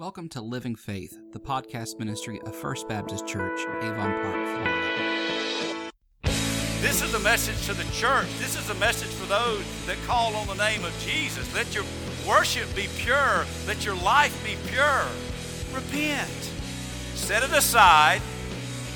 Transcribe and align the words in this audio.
Welcome 0.00 0.30
to 0.30 0.40
Living 0.40 0.76
Faith, 0.76 1.18
the 1.34 1.38
podcast 1.38 1.98
ministry 1.98 2.40
of 2.46 2.56
First 2.56 2.88
Baptist 2.88 3.26
Church, 3.26 3.60
Avon 3.82 4.10
Park, 4.22 4.32
Florida. 4.32 5.90
This 6.80 7.02
is 7.02 7.12
a 7.12 7.18
message 7.18 7.66
to 7.66 7.74
the 7.74 7.84
church. 7.92 8.26
This 8.38 8.58
is 8.58 8.70
a 8.70 8.74
message 8.76 9.10
for 9.10 9.26
those 9.26 9.62
that 9.84 9.98
call 10.06 10.34
on 10.36 10.46
the 10.46 10.54
name 10.54 10.86
of 10.86 10.98
Jesus. 11.00 11.54
Let 11.54 11.74
your 11.74 11.84
worship 12.26 12.74
be 12.74 12.88
pure. 12.96 13.44
Let 13.66 13.84
your 13.84 13.94
life 13.96 14.34
be 14.42 14.56
pure. 14.70 15.04
Repent. 15.74 16.30
Set 17.14 17.42
it 17.42 17.52
aside. 17.52 18.22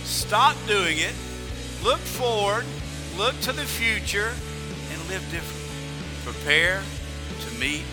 Stop 0.04 0.56
doing 0.66 0.96
it. 0.96 1.12
Look 1.82 1.98
forward. 1.98 2.64
Look 3.18 3.38
to 3.42 3.52
the 3.52 3.66
future 3.66 4.32
and 4.90 5.08
live 5.10 5.20
differently. 5.30 6.32
Prepare 6.32 6.82
to 7.40 7.60
meet 7.60 7.84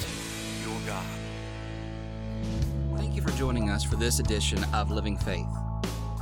you 3.22 3.28
for 3.28 3.38
joining 3.38 3.70
us 3.70 3.84
for 3.84 3.96
this 3.96 4.20
edition 4.20 4.64
of 4.74 4.92
Living 4.92 5.18
Faith. 5.18 5.48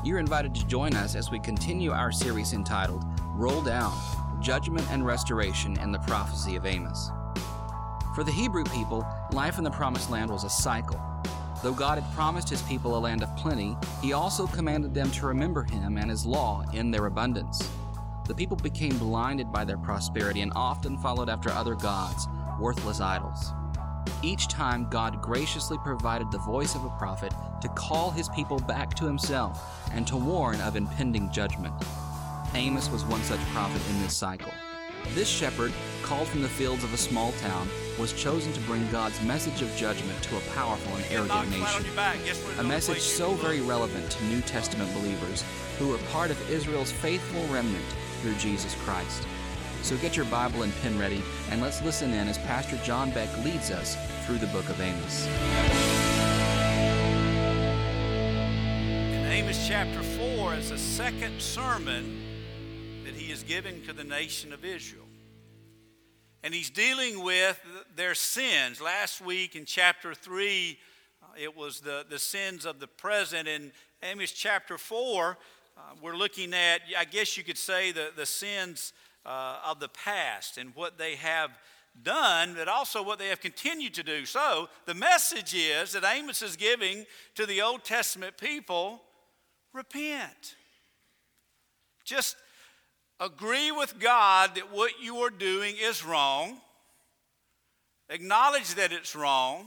You're 0.04 0.20
invited 0.20 0.56
to 0.56 0.68
join 0.68 0.94
us 0.96 1.16
as 1.16 1.30
we 1.30 1.40
continue 1.40 1.92
our 1.92 2.12
series 2.12 2.54
entitled 2.54 3.04
Roll 3.36 3.62
Down 3.62 3.98
Judgment 4.42 4.90
and 4.92 5.06
Restoration 5.06 5.78
and 5.80 5.94
the 5.94 6.00
Prophecy 6.00 6.56
of 6.56 6.66
Amos. 6.66 7.12
For 8.16 8.24
the 8.24 8.32
Hebrew 8.32 8.64
people, 8.66 9.06
life 9.32 9.58
in 9.58 9.64
the 9.64 9.72
Promised 9.72 10.10
Land 10.10 10.32
was 10.32 10.44
a 10.44 10.50
cycle. 10.50 11.00
Though 11.62 11.74
God 11.74 12.00
had 12.00 12.16
promised 12.16 12.50
his 12.50 12.62
people 12.64 12.98
a 12.98 13.00
land 13.00 13.24
of 13.24 13.36
plenty, 13.36 13.76
he 14.02 14.14
also 14.14 14.48
commanded 14.48 14.94
them 14.94 15.12
to 15.12 15.28
remember 15.28 15.64
him 15.64 15.98
and 15.98 16.10
his 16.10 16.26
law 16.26 16.64
in 16.74 16.92
their 16.92 17.06
abundance. 17.06 17.70
The 18.28 18.36
people 18.36 18.58
became 18.58 18.98
blinded 18.98 19.52
by 19.52 19.66
their 19.66 19.78
prosperity 19.78 20.42
and 20.42 20.54
often 20.56 20.98
followed 20.98 21.30
after 21.30 21.50
other 21.50 21.76
gods, 21.76 22.28
worthless 22.60 23.02
idols. 23.02 23.54
Each 24.22 24.48
time, 24.48 24.88
God 24.90 25.22
graciously 25.22 25.78
provided 25.84 26.32
the 26.32 26.40
voice 26.40 26.76
of 26.76 26.84
a 26.84 26.90
prophet 26.98 27.34
to 27.62 27.70
call 27.70 28.12
his 28.12 28.30
people 28.30 28.60
back 28.60 28.94
to 28.96 29.06
himself 29.06 29.90
and 29.94 30.06
to 30.08 30.18
warn 30.18 30.60
of 30.62 30.76
impending 30.76 31.32
judgment. 31.32 31.74
Amos 32.54 32.90
was 32.90 33.06
one 33.06 33.22
such 33.24 33.40
prophet 33.52 33.82
in 33.90 34.02
this 34.02 34.16
cycle. 34.16 34.52
This 35.14 35.30
shepherd, 35.30 35.72
called 36.04 36.28
from 36.28 36.42
the 36.42 36.50
fields 36.50 36.84
of 36.84 36.94
a 36.94 36.98
small 36.98 37.32
town, 37.34 37.70
was 38.00 38.14
chosen 38.14 38.52
to 38.54 38.60
bring 38.62 38.90
God's 38.92 39.22
message 39.24 39.62
of 39.62 39.76
judgment 39.76 40.22
to 40.24 40.38
a 40.38 40.42
powerful 40.54 40.96
and 40.96 41.06
arrogant 41.10 41.50
nation. 41.50 41.86
A 42.60 42.64
message 42.64 43.00
so 43.00 43.34
very 43.36 43.62
relevant 43.62 44.12
to 44.12 44.26
New 44.26 44.42
Testament 44.42 44.94
believers 44.94 45.44
who 45.78 45.90
were 45.90 45.98
part 46.12 46.32
of 46.32 46.50
Israel's 46.50 46.92
faithful 46.92 47.42
remnant 47.54 47.86
through 48.22 48.36
Jesus 48.36 48.76
Christ. 48.84 49.26
So 49.82 49.98
get 49.98 50.16
your 50.16 50.26
Bible 50.26 50.64
and 50.64 50.74
pen 50.82 51.00
ready, 51.00 51.24
and 51.50 51.62
let's 51.62 51.82
listen 51.82 52.14
in 52.14 52.28
as 52.28 52.38
Pastor 52.40 52.78
John 52.84 53.12
Beck 53.12 53.30
leads 53.44 53.72
us 53.72 53.98
through 54.26 54.38
the 54.38 54.48
book 54.48 54.68
of 54.70 54.80
Amos. 54.80 55.26
In 59.14 59.26
Amos 59.32 59.68
chapter 59.68 60.04
4 60.04 60.56
is 60.56 60.70
the 60.70 60.78
second 60.78 61.42
sermon 61.42 62.22
that 63.06 63.14
he 63.16 63.32
is 63.32 63.42
giving 63.42 63.82
to 63.84 63.94
the 63.94 64.04
nation 64.04 64.54
of 64.54 64.64
Israel. 64.64 65.06
And 66.44 66.54
he's 66.54 66.70
dealing 66.70 67.24
with 67.24 67.60
their 67.96 68.16
sins. 68.16 68.80
Last 68.80 69.22
week 69.22 69.56
in 69.56 69.66
chapter 69.66 70.14
3, 70.14 70.78
uh, 71.22 71.26
it 71.38 71.58
was 71.58 71.80
the, 71.80 72.06
the 72.08 72.20
sins 72.20 72.66
of 72.66 72.80
the 72.80 72.88
present. 72.88 73.48
In 73.48 73.72
Amos 74.04 74.34
chapter 74.34 74.78
4, 74.78 75.38
uh, 75.78 75.82
we're 76.02 76.16
looking 76.16 76.54
at, 76.54 76.82
I 76.98 77.06
guess 77.06 77.38
you 77.38 77.44
could 77.44 77.58
say, 77.58 77.92
the, 77.92 78.12
the 78.16 78.26
sins 78.26 78.94
uh, 79.26 79.60
of 79.66 79.80
the 79.80 79.90
past 79.90 80.58
and 80.58 80.76
what 80.76 80.98
they 80.98 81.16
have 81.16 81.52
done, 82.04 82.54
but 82.56 82.68
also 82.68 83.04
what 83.04 83.20
they 83.20 83.28
have 83.28 83.42
continued 83.42 83.94
to 83.96 84.04
do. 84.04 84.26
So 84.26 84.70
the 84.86 84.94
message 84.94 85.54
is 85.54 85.94
that 85.94 86.04
Amos 86.06 86.42
is 86.42 86.56
giving 86.56 87.06
to 87.36 87.46
the 87.46 87.62
Old 87.62 87.84
Testament 87.84 88.38
people 88.38 89.02
repent. 89.74 90.56
Just 92.04 92.36
agree 93.20 93.72
with 93.72 94.00
God 94.00 94.56
that 94.56 94.72
what 94.72 95.02
you 95.02 95.18
are 95.18 95.30
doing 95.30 95.76
is 95.80 96.06
wrong, 96.06 96.58
acknowledge 98.10 98.76
that 98.76 98.92
it's 98.92 99.16
wrong, 99.16 99.66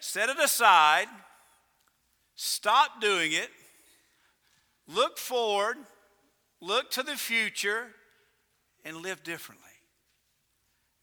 set 0.00 0.28
it 0.28 0.38
aside, 0.38 1.06
stop 2.34 3.00
doing 3.00 3.32
it, 3.32 3.48
look 4.88 5.18
forward, 5.18 5.76
look 6.64 6.90
to 6.92 7.02
the 7.02 7.16
future, 7.16 7.88
and 8.84 8.98
live 8.98 9.22
differently. 9.22 9.64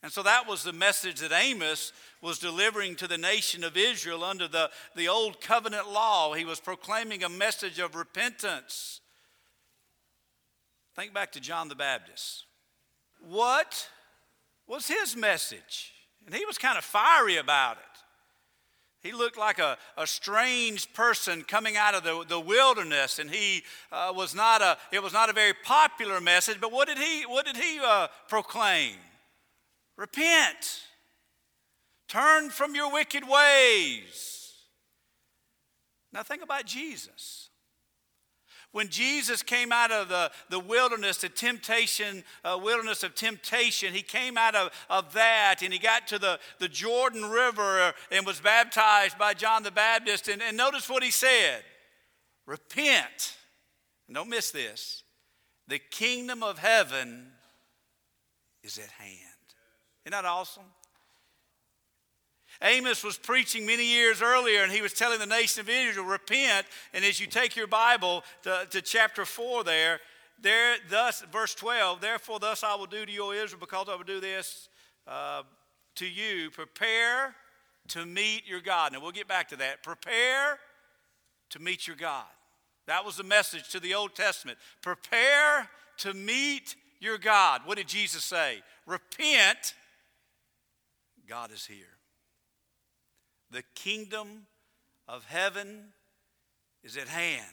And 0.04 0.12
so 0.12 0.24
that 0.24 0.48
was 0.48 0.64
the 0.64 0.74
message 0.74 1.20
that 1.20 1.32
Amos 1.32 1.94
was 2.22 2.40
delivering 2.40 2.96
to 2.96 3.08
the 3.08 3.18
nation 3.18 3.64
of 3.64 3.78
Israel 3.78 4.24
under 4.24 4.48
the, 4.48 4.72
the 4.96 5.08
old 5.08 5.42
covenant 5.42 5.92
law. 5.92 6.34
He 6.34 6.46
was 6.46 6.60
proclaiming 6.60 7.24
a 7.24 7.30
message 7.30 7.80
of 7.80 7.96
repentance. 7.96 9.02
Think 10.96 11.14
back 11.14 11.32
to 11.34 11.40
John 11.40 11.70
the 11.70 11.76
Baptist. 11.76 12.46
What 13.20 13.88
was 14.68 14.88
his 14.88 15.16
message? 15.16 15.94
And 16.26 16.34
he 16.34 16.46
was 16.46 16.58
kind 16.58 16.78
of 16.78 16.84
fiery 16.84 17.38
about 17.38 17.78
it. 17.78 17.91
He 19.02 19.14
looked 19.14 19.38
like 19.38 19.58
a, 19.58 19.78
a 19.98 20.06
strange 20.06 20.94
person 20.94 21.44
coming 21.44 21.76
out 21.76 21.96
of 21.96 22.04
the, 22.04 22.24
the 22.28 22.40
wilderness, 22.40 23.18
and 23.18 23.30
he 23.30 23.64
uh, 23.92 24.14
was 24.16 24.36
not 24.36 24.62
a, 24.62 24.78
it 24.92 25.02
was 25.02 25.12
not 25.14 25.30
a 25.30 25.34
very 25.34 25.54
popular 25.64 26.22
message, 26.22 26.58
but 26.62 26.72
what 26.72 26.88
did 26.88 27.00
he, 27.00 27.24
what 27.24 27.46
did 27.46 27.58
he 27.58 27.80
uh, 27.84 28.08
proclaim? 28.28 28.96
Repent. 29.98 30.84
Turn 32.08 32.50
from 32.50 32.76
your 32.76 32.92
wicked 32.92 33.24
ways. 33.28 34.54
Now, 36.14 36.24
think 36.24 36.44
about 36.44 36.66
Jesus. 36.66 37.51
When 38.72 38.88
Jesus 38.88 39.44
came 39.44 39.72
out 39.72 39.92
of 39.92 40.08
the, 40.08 40.32
the 40.50 40.60
wilderness, 40.60 41.18
the 41.18 41.30
temptation, 41.30 42.24
uh, 42.46 42.58
wilderness 42.62 43.04
of 43.04 43.16
temptation, 43.16 43.94
he 43.94 44.02
came 44.02 44.38
out 44.38 44.56
of, 44.56 44.72
of 44.90 45.12
that 45.14 45.62
and 45.62 45.74
he 45.74 45.80
got 45.80 46.08
to 46.08 46.20
the, 46.20 46.40
the 46.60 46.70
Jordan 46.70 47.30
River 47.30 47.94
and 48.12 48.26
was 48.26 48.40
baptized 48.40 49.18
by 49.18 49.34
John 49.34 49.64
the 49.64 49.72
Baptist. 49.72 50.30
And, 50.30 50.42
and 50.42 50.56
notice 50.56 50.90
what 50.90 51.04
he 51.04 51.12
said 51.12 51.64
Repent. 52.46 53.38
And 54.08 54.16
don't 54.16 54.30
miss 54.30 54.52
this. 54.52 55.04
The 55.68 55.80
kingdom 55.80 56.44
of 56.44 56.58
heaven 56.58 57.28
is 58.64 58.78
at 58.78 58.90
hand. 58.90 59.20
Isn't 60.06 60.12
that 60.12 60.26
awesome? 60.26 60.64
Amos 62.64 63.04
was 63.04 63.18
preaching 63.18 63.66
many 63.66 63.86
years 63.86 64.22
earlier, 64.22 64.64
and 64.64 64.72
he 64.72 64.82
was 64.82 64.94
telling 64.94 65.20
the 65.20 65.26
nation 65.26 65.62
of 65.62 65.70
Israel, 65.70 66.06
repent. 66.06 66.68
And 66.94 67.04
as 67.04 67.20
you 67.20 67.28
take 67.28 67.56
your 67.56 67.68
Bible 67.68 68.24
to, 68.44 68.68
to 68.70 68.82
chapter 68.82 69.26
4 69.26 69.64
there, 69.64 70.00
there, 70.42 70.76
thus, 70.90 71.24
verse 71.32 71.56
12, 71.56 72.02
therefore, 72.02 72.40
thus 72.40 72.64
I 72.64 72.76
will 72.76 72.86
do 72.86 73.06
to 73.06 73.12
you, 73.12 73.32
Israel, 73.32 73.60
because 73.60 73.88
I 73.90 73.96
will 73.96 74.04
do 74.04 74.20
this 74.20 74.70
uh, 75.08 75.44
to 75.96 76.08
you. 76.08 76.50
Prepare 76.52 77.36
to 77.90 78.06
meet 78.06 78.48
your 78.48 78.62
God. 78.62 78.94
Now, 78.94 79.02
we'll 79.02 79.12
get 79.12 79.28
back 79.28 79.50
to 79.50 79.56
that. 79.58 79.84
Prepare 79.84 80.60
to 81.52 81.60
meet 81.60 81.88
your 81.88 81.96
God. 81.96 82.26
That 82.88 83.06
was 83.06 83.18
the 83.18 83.24
message 83.24 83.70
to 83.70 83.80
the 83.80 83.94
Old 83.94 84.16
Testament. 84.16 84.58
Prepare 84.82 85.70
to 86.00 86.14
meet 86.14 86.76
your 87.00 87.18
God. 87.18 87.62
What 87.66 87.78
did 87.78 87.88
Jesus 87.88 88.24
say? 88.24 88.62
Repent 88.86 89.76
God 91.28 91.52
is 91.52 91.66
here. 91.66 92.01
The 93.52 93.64
kingdom 93.76 94.48
of 95.08 95.26
heaven 95.26 95.94
is 96.84 96.96
at 96.96 97.10
hand. 97.10 97.46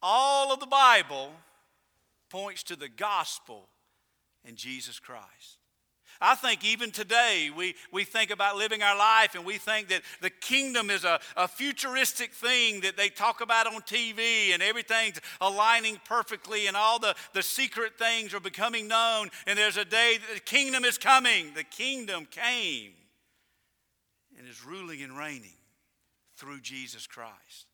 All 0.00 0.52
of 0.52 0.60
the 0.60 0.66
Bible 0.66 1.32
points 2.30 2.62
to 2.64 2.76
the 2.76 2.88
gospel 2.88 3.68
and 4.44 4.56
Jesus 4.56 5.00
Christ. 5.00 5.58
I 6.20 6.34
think 6.34 6.64
even 6.64 6.92
today 6.92 7.50
we, 7.54 7.74
we 7.92 8.04
think 8.04 8.30
about 8.30 8.56
living 8.56 8.82
our 8.82 8.96
life 8.96 9.34
and 9.34 9.44
we 9.44 9.58
think 9.58 9.88
that 9.88 10.00
the 10.22 10.30
kingdom 10.30 10.88
is 10.88 11.04
a, 11.04 11.20
a 11.36 11.46
futuristic 11.46 12.32
thing 12.32 12.80
that 12.80 12.96
they 12.96 13.08
talk 13.08 13.42
about 13.42 13.66
on 13.66 13.82
TV 13.82 14.54
and 14.54 14.62
everything's 14.62 15.20
aligning 15.40 16.00
perfectly 16.06 16.68
and 16.68 16.76
all 16.76 16.98
the, 16.98 17.14
the 17.34 17.42
secret 17.42 17.98
things 17.98 18.32
are 18.32 18.40
becoming 18.40 18.88
known. 18.88 19.28
And 19.46 19.58
there's 19.58 19.76
a 19.76 19.84
day 19.84 20.18
that 20.18 20.34
the 20.34 20.40
kingdom 20.40 20.84
is 20.84 20.96
coming. 20.96 21.52
The 21.54 21.64
kingdom 21.64 22.26
came 22.30 22.92
and 24.46 24.52
is 24.52 24.64
ruling 24.64 25.02
and 25.02 25.18
reigning 25.18 25.58
through 26.36 26.60
Jesus 26.60 27.04
Christ. 27.08 27.66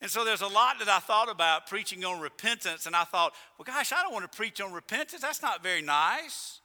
And 0.00 0.10
so 0.10 0.24
there's 0.24 0.40
a 0.40 0.48
lot 0.48 0.80
that 0.80 0.88
I 0.88 0.98
thought 0.98 1.30
about 1.30 1.68
preaching 1.68 2.04
on 2.04 2.20
repentance, 2.20 2.86
and 2.86 2.96
I 2.96 3.04
thought, 3.04 3.32
well, 3.56 3.64
gosh, 3.64 3.92
I 3.92 4.02
don't 4.02 4.12
want 4.12 4.30
to 4.30 4.36
preach 4.36 4.60
on 4.60 4.72
repentance. 4.72 5.22
That's 5.22 5.42
not 5.42 5.62
very 5.62 5.80
nice. 5.80 6.60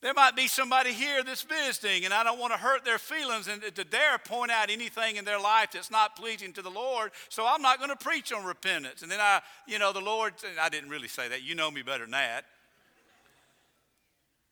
There 0.00 0.12
might 0.12 0.34
be 0.34 0.48
somebody 0.48 0.92
here 0.92 1.22
that's 1.22 1.42
visiting, 1.42 2.04
and 2.04 2.12
I 2.12 2.24
don't 2.24 2.40
want 2.40 2.52
to 2.52 2.58
hurt 2.58 2.84
their 2.84 2.98
feelings 2.98 3.46
and 3.46 3.62
to 3.62 3.84
dare 3.84 4.18
point 4.18 4.50
out 4.50 4.68
anything 4.68 5.16
in 5.16 5.24
their 5.24 5.40
life 5.40 5.68
that's 5.72 5.92
not 5.92 6.16
pleasing 6.16 6.52
to 6.54 6.62
the 6.62 6.70
Lord. 6.70 7.12
So 7.28 7.46
I'm 7.46 7.62
not 7.62 7.78
going 7.78 7.90
to 7.90 7.96
preach 7.96 8.32
on 8.32 8.44
repentance. 8.44 9.02
And 9.02 9.10
then 9.10 9.20
I, 9.20 9.40
you 9.68 9.78
know, 9.78 9.92
the 9.92 10.00
Lord, 10.00 10.34
I 10.60 10.68
didn't 10.68 10.90
really 10.90 11.08
say 11.08 11.28
that. 11.28 11.44
You 11.44 11.54
know 11.54 11.70
me 11.70 11.82
better 11.82 12.04
than 12.04 12.10
that. 12.10 12.44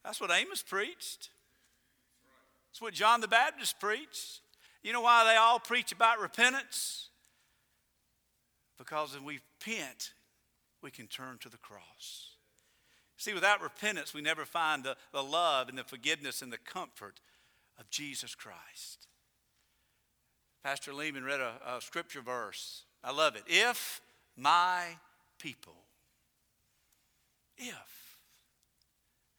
That's 0.05 0.21
what 0.21 0.31
Amos 0.31 0.63
preached. 0.63 1.31
That's 2.77 2.83
what 2.83 2.93
John 2.93 3.23
the 3.23 3.29
Baptist 3.29 3.81
preached. 3.81 4.43
You 4.83 4.93
know 4.93 5.01
why 5.01 5.25
they 5.25 5.37
all 5.37 5.59
preach 5.59 5.93
about 5.93 6.21
repentance? 6.21 7.09
Because 8.77 9.15
if 9.15 9.23
we 9.23 9.41
repent, 9.59 10.13
we 10.83 10.91
can 10.91 11.07
turn 11.07 11.39
to 11.41 11.49
the 11.49 11.57
cross. 11.57 12.35
See, 13.17 13.33
without 13.33 13.63
repentance, 13.63 14.13
we 14.13 14.21
never 14.21 14.45
find 14.45 14.85
the, 14.85 14.95
the 15.15 15.23
love 15.23 15.71
and 15.71 15.79
the 15.79 15.85
forgiveness 15.85 16.43
and 16.43 16.53
the 16.53 16.59
comfort 16.59 17.19
of 17.81 17.89
Jesus 17.89 18.35
Christ. 18.35 19.09
Pastor 20.63 20.93
Lehman 20.93 21.25
read 21.25 21.41
a, 21.41 21.55
a 21.67 21.81
scripture 21.81 22.21
verse. 22.21 22.83
I 23.03 23.11
love 23.11 23.37
it. 23.37 23.45
If 23.47 24.03
my 24.37 24.99
people, 25.39 25.77
if, 27.57 28.19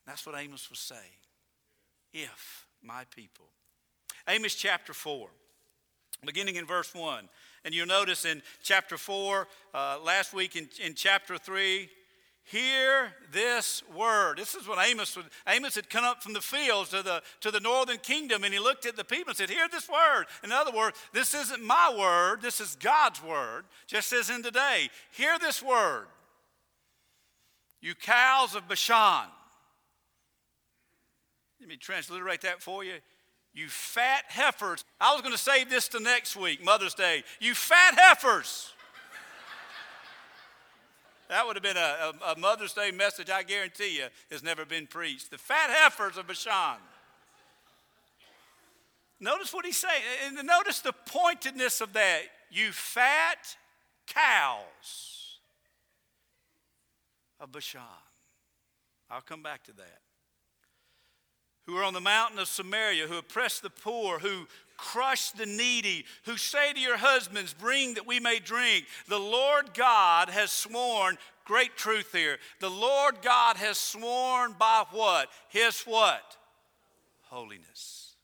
that's 0.07 0.25
what 0.25 0.35
Amos 0.35 0.71
was 0.71 0.79
saying. 0.79 1.21
If 2.11 2.66
my 2.83 3.03
people. 3.15 3.45
Amos 4.27 4.56
chapter 4.56 4.94
4, 4.94 5.29
beginning 6.25 6.56
in 6.56 6.65
verse 6.65 6.94
1. 6.94 7.29
And 7.65 7.74
you'll 7.74 7.88
notice 7.88 8.25
in 8.25 8.41
chapter 8.62 8.97
4, 8.97 9.47
uh, 9.74 9.97
last 10.03 10.33
week 10.33 10.56
in, 10.56 10.69
in 10.83 10.94
chapter 10.94 11.38
3, 11.38 11.89
Hear 12.47 13.12
this 13.33 13.83
word. 13.94 14.38
This 14.38 14.56
is 14.56 14.69
what 14.69 14.79
Amos 14.88 15.18
would, 15.18 15.25
Amos 15.50 15.75
had 15.75 15.89
come 15.89 16.06
up 16.06 16.24
from 16.24 16.31
the 16.31 16.39
fields 16.39 16.91
to 16.91 17.03
the, 17.03 17.21
to 17.41 17.51
the 17.51 17.59
northern 17.59 17.97
kingdom 17.97 18.45
and 18.45 18.53
he 18.53 18.59
looked 18.59 18.85
at 18.85 18.95
the 18.95 19.03
people 19.03 19.31
and 19.31 19.38
said, 19.38 19.50
Hear 19.50 19.68
this 19.69 19.89
word. 19.89 20.27
In 20.45 20.53
other 20.53 20.71
words, 20.71 20.97
this 21.12 21.33
isn't 21.33 21.62
my 21.62 21.94
word, 22.00 22.41
this 22.41 22.62
is 22.62 22.77
God's 22.77 23.21
word, 23.21 23.65
just 23.85 24.13
as 24.13 24.30
in 24.30 24.44
today. 24.44 24.89
Hear 25.12 25.38
this 25.38 25.62
word. 25.62 26.06
You 27.81 27.95
cows 27.95 28.56
of 28.56 28.69
Bashan. 28.69 29.27
Let 31.67 31.71
me 31.71 31.77
transliterate 31.79 32.39
that 32.43 32.61
for 32.61 32.85
you. 32.85 32.93
You 33.53 33.67
fat 33.67 34.23
heifers. 34.29 34.85
I 35.01 35.11
was 35.11 35.21
going 35.21 35.33
to 35.33 35.37
save 35.37 35.69
this 35.69 35.89
to 35.89 35.99
next 35.99 36.37
week, 36.37 36.63
Mother's 36.63 36.93
Day. 36.93 37.25
You 37.41 37.53
fat 37.55 37.93
heifers. 37.97 38.71
That 41.27 41.45
would 41.45 41.57
have 41.57 41.63
been 41.63 41.75
a, 41.75 42.13
a, 42.25 42.31
a, 42.31 42.39
Mother's 42.39 42.71
Day 42.71 42.91
message, 42.91 43.29
I 43.29 43.43
guarantee 43.43 43.97
you, 43.97 44.05
has 44.31 44.43
never 44.43 44.63
been 44.63 44.87
preached. 44.87 45.29
The 45.29 45.37
fat 45.37 45.69
heifers 45.69 46.17
of 46.17 46.27
Bashan. 46.27 46.77
Notice 49.19 49.53
what 49.53 49.65
he's 49.65 49.75
saying. 49.75 50.03
And 50.25 50.47
notice 50.47 50.79
the 50.79 50.93
pointedness 50.93 51.81
of 51.81 51.91
that. 51.91 52.21
You 52.49 52.71
fat 52.71 53.57
cows 54.05 55.39
of 57.41 57.51
Bashan. 57.51 57.81
I'll 59.11 59.19
come 59.19 59.43
back 59.43 59.65
to 59.65 59.73
that. 59.73 59.99
Who 61.67 61.77
are 61.77 61.83
on 61.83 61.93
the 61.93 62.01
mountain 62.01 62.39
of 62.39 62.47
Samaria, 62.47 63.07
who 63.07 63.17
oppress 63.17 63.59
the 63.59 63.69
poor, 63.69 64.19
who 64.19 64.47
crush 64.77 65.31
the 65.31 65.45
needy, 65.45 66.05
who 66.25 66.37
say 66.37 66.73
to 66.73 66.79
your 66.79 66.97
husbands, 66.97 67.53
Bring 67.53 67.95
that 67.95 68.07
we 68.07 68.19
may 68.19 68.39
drink. 68.39 68.85
The 69.07 69.19
Lord 69.19 69.73
God 69.73 70.29
has 70.29 70.51
sworn, 70.51 71.17
great 71.45 71.75
truth 71.75 72.13
here. 72.13 72.37
The 72.61 72.69
Lord 72.69 73.21
God 73.21 73.57
has 73.57 73.77
sworn 73.77 74.53
by 74.57 74.85
what? 74.91 75.29
His 75.49 75.81
what? 75.81 76.37
Holiness. 77.23 78.15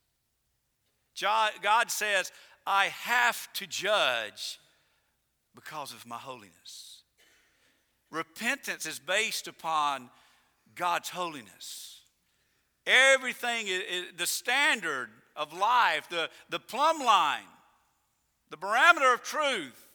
God 1.19 1.92
says, 1.92 2.31
I 2.66 2.86
have 2.86 3.51
to 3.54 3.68
judge 3.68 4.60
because 5.56 5.92
of 5.92 6.06
my 6.06 6.18
holiness. 6.18 7.01
Repentance 8.10 8.86
is 8.86 9.00
based 9.00 9.48
upon 9.48 10.10
God's 10.75 11.10
holiness. 11.10 11.93
Everything 12.86 13.68
is, 13.68 13.82
is 13.90 14.04
the 14.18 14.28
standard 14.28 15.10
of 15.36 15.54
life, 15.54 16.08
the, 16.10 16.30
the 16.50 16.60
plumb 16.60 17.00
line, 17.00 17.42
the 18.50 18.58
barometer 18.58 19.14
of 19.14 19.24
truth 19.24 19.88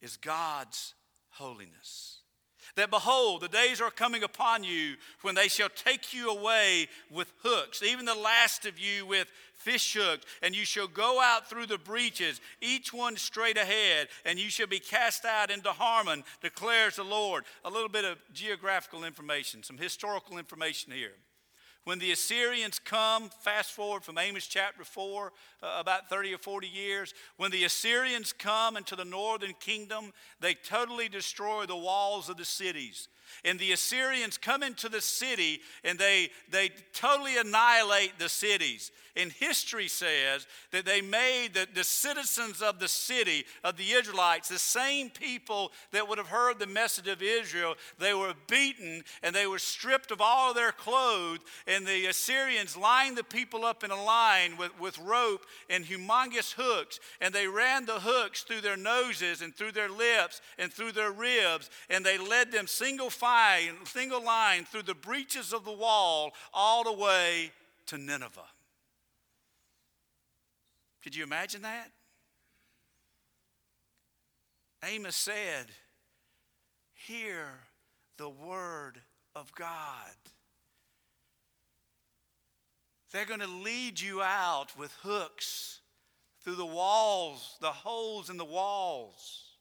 is 0.00 0.16
God's 0.16 0.94
holiness. 1.30 2.18
That 2.76 2.90
behold, 2.90 3.42
the 3.42 3.48
days 3.48 3.80
are 3.80 3.90
coming 3.90 4.22
upon 4.22 4.64
you 4.64 4.94
when 5.20 5.34
they 5.34 5.48
shall 5.48 5.68
take 5.68 6.14
you 6.14 6.30
away 6.30 6.88
with 7.10 7.32
hooks, 7.42 7.82
even 7.82 8.06
the 8.06 8.14
last 8.14 8.64
of 8.64 8.78
you 8.78 9.04
with 9.04 9.28
fish 9.54 9.94
hooks, 9.94 10.24
and 10.42 10.56
you 10.56 10.64
shall 10.64 10.88
go 10.88 11.20
out 11.20 11.48
through 11.48 11.66
the 11.66 11.78
breaches, 11.78 12.40
each 12.60 12.92
one 12.92 13.16
straight 13.16 13.58
ahead, 13.58 14.08
and 14.24 14.38
you 14.38 14.48
shall 14.48 14.66
be 14.66 14.80
cast 14.80 15.24
out 15.24 15.50
into 15.50 15.70
Harmon, 15.70 16.24
declares 16.40 16.96
the 16.96 17.04
Lord. 17.04 17.44
A 17.64 17.70
little 17.70 17.88
bit 17.88 18.04
of 18.04 18.18
geographical 18.32 19.04
information, 19.04 19.62
some 19.62 19.78
historical 19.78 20.38
information 20.38 20.92
here. 20.92 21.14
When 21.84 21.98
the 21.98 22.12
Assyrians 22.12 22.78
come, 22.78 23.28
fast 23.40 23.72
forward 23.72 24.04
from 24.04 24.16
Amos 24.16 24.46
chapter 24.46 24.84
4, 24.84 25.32
uh, 25.62 25.76
about 25.80 26.08
30 26.08 26.34
or 26.34 26.38
40 26.38 26.68
years, 26.68 27.12
when 27.38 27.50
the 27.50 27.64
Assyrians 27.64 28.32
come 28.32 28.76
into 28.76 28.94
the 28.94 29.04
northern 29.04 29.54
kingdom, 29.58 30.12
they 30.38 30.54
totally 30.54 31.08
destroy 31.08 31.66
the 31.66 31.76
walls 31.76 32.28
of 32.28 32.36
the 32.36 32.44
cities. 32.44 33.08
And 33.44 33.58
the 33.58 33.72
Assyrians 33.72 34.38
come 34.38 34.62
into 34.62 34.88
the 34.88 35.00
city 35.00 35.60
and 35.84 35.98
they, 35.98 36.30
they 36.50 36.70
totally 36.92 37.36
annihilate 37.36 38.18
the 38.18 38.28
cities. 38.28 38.90
And 39.14 39.30
history 39.30 39.88
says 39.88 40.46
that 40.70 40.86
they 40.86 41.02
made 41.02 41.52
the, 41.52 41.66
the 41.74 41.84
citizens 41.84 42.62
of 42.62 42.78
the 42.78 42.88
city, 42.88 43.44
of 43.62 43.76
the 43.76 43.90
Israelites, 43.90 44.48
the 44.48 44.58
same 44.58 45.10
people 45.10 45.70
that 45.90 46.08
would 46.08 46.16
have 46.16 46.28
heard 46.28 46.58
the 46.58 46.66
message 46.66 47.08
of 47.08 47.20
Israel, 47.20 47.74
they 47.98 48.14
were 48.14 48.32
beaten 48.48 49.04
and 49.22 49.34
they 49.34 49.46
were 49.46 49.58
stripped 49.58 50.12
of 50.12 50.22
all 50.22 50.54
their 50.54 50.72
clothes. 50.72 51.40
And 51.66 51.86
the 51.86 52.06
Assyrians 52.06 52.74
lined 52.74 53.18
the 53.18 53.24
people 53.24 53.66
up 53.66 53.84
in 53.84 53.90
a 53.90 54.02
line 54.02 54.56
with, 54.56 54.78
with 54.80 54.98
rope 54.98 55.44
and 55.68 55.84
humongous 55.84 56.54
hooks. 56.56 56.98
And 57.20 57.34
they 57.34 57.46
ran 57.46 57.84
the 57.84 58.00
hooks 58.00 58.42
through 58.44 58.62
their 58.62 58.78
noses 58.78 59.42
and 59.42 59.54
through 59.54 59.72
their 59.72 59.90
lips 59.90 60.40
and 60.58 60.72
through 60.72 60.92
their 60.92 61.12
ribs. 61.12 61.68
And 61.90 62.04
they 62.04 62.16
led 62.16 62.50
them 62.50 62.66
single 62.66 63.10
file, 63.22 63.74
single 63.84 64.24
line 64.24 64.64
through 64.64 64.82
the 64.82 64.96
breaches 64.96 65.52
of 65.52 65.64
the 65.64 65.70
wall 65.70 66.32
all 66.52 66.82
the 66.82 66.92
way 66.92 67.52
to 67.86 67.96
Nineveh. 67.96 68.40
Could 71.04 71.14
you 71.14 71.22
imagine 71.22 71.62
that? 71.62 71.88
Amos 74.84 75.14
said, 75.14 75.66
Hear 76.94 77.46
the 78.16 78.28
word 78.28 79.00
of 79.36 79.54
God. 79.54 79.70
They're 83.12 83.24
going 83.24 83.38
to 83.38 83.46
lead 83.46 84.00
you 84.00 84.20
out 84.20 84.76
with 84.76 84.92
hooks 85.00 85.78
through 86.40 86.56
the 86.56 86.66
walls, 86.66 87.56
the 87.60 87.70
holes 87.70 88.30
in 88.30 88.36
the 88.36 88.44
walls. 88.44 89.51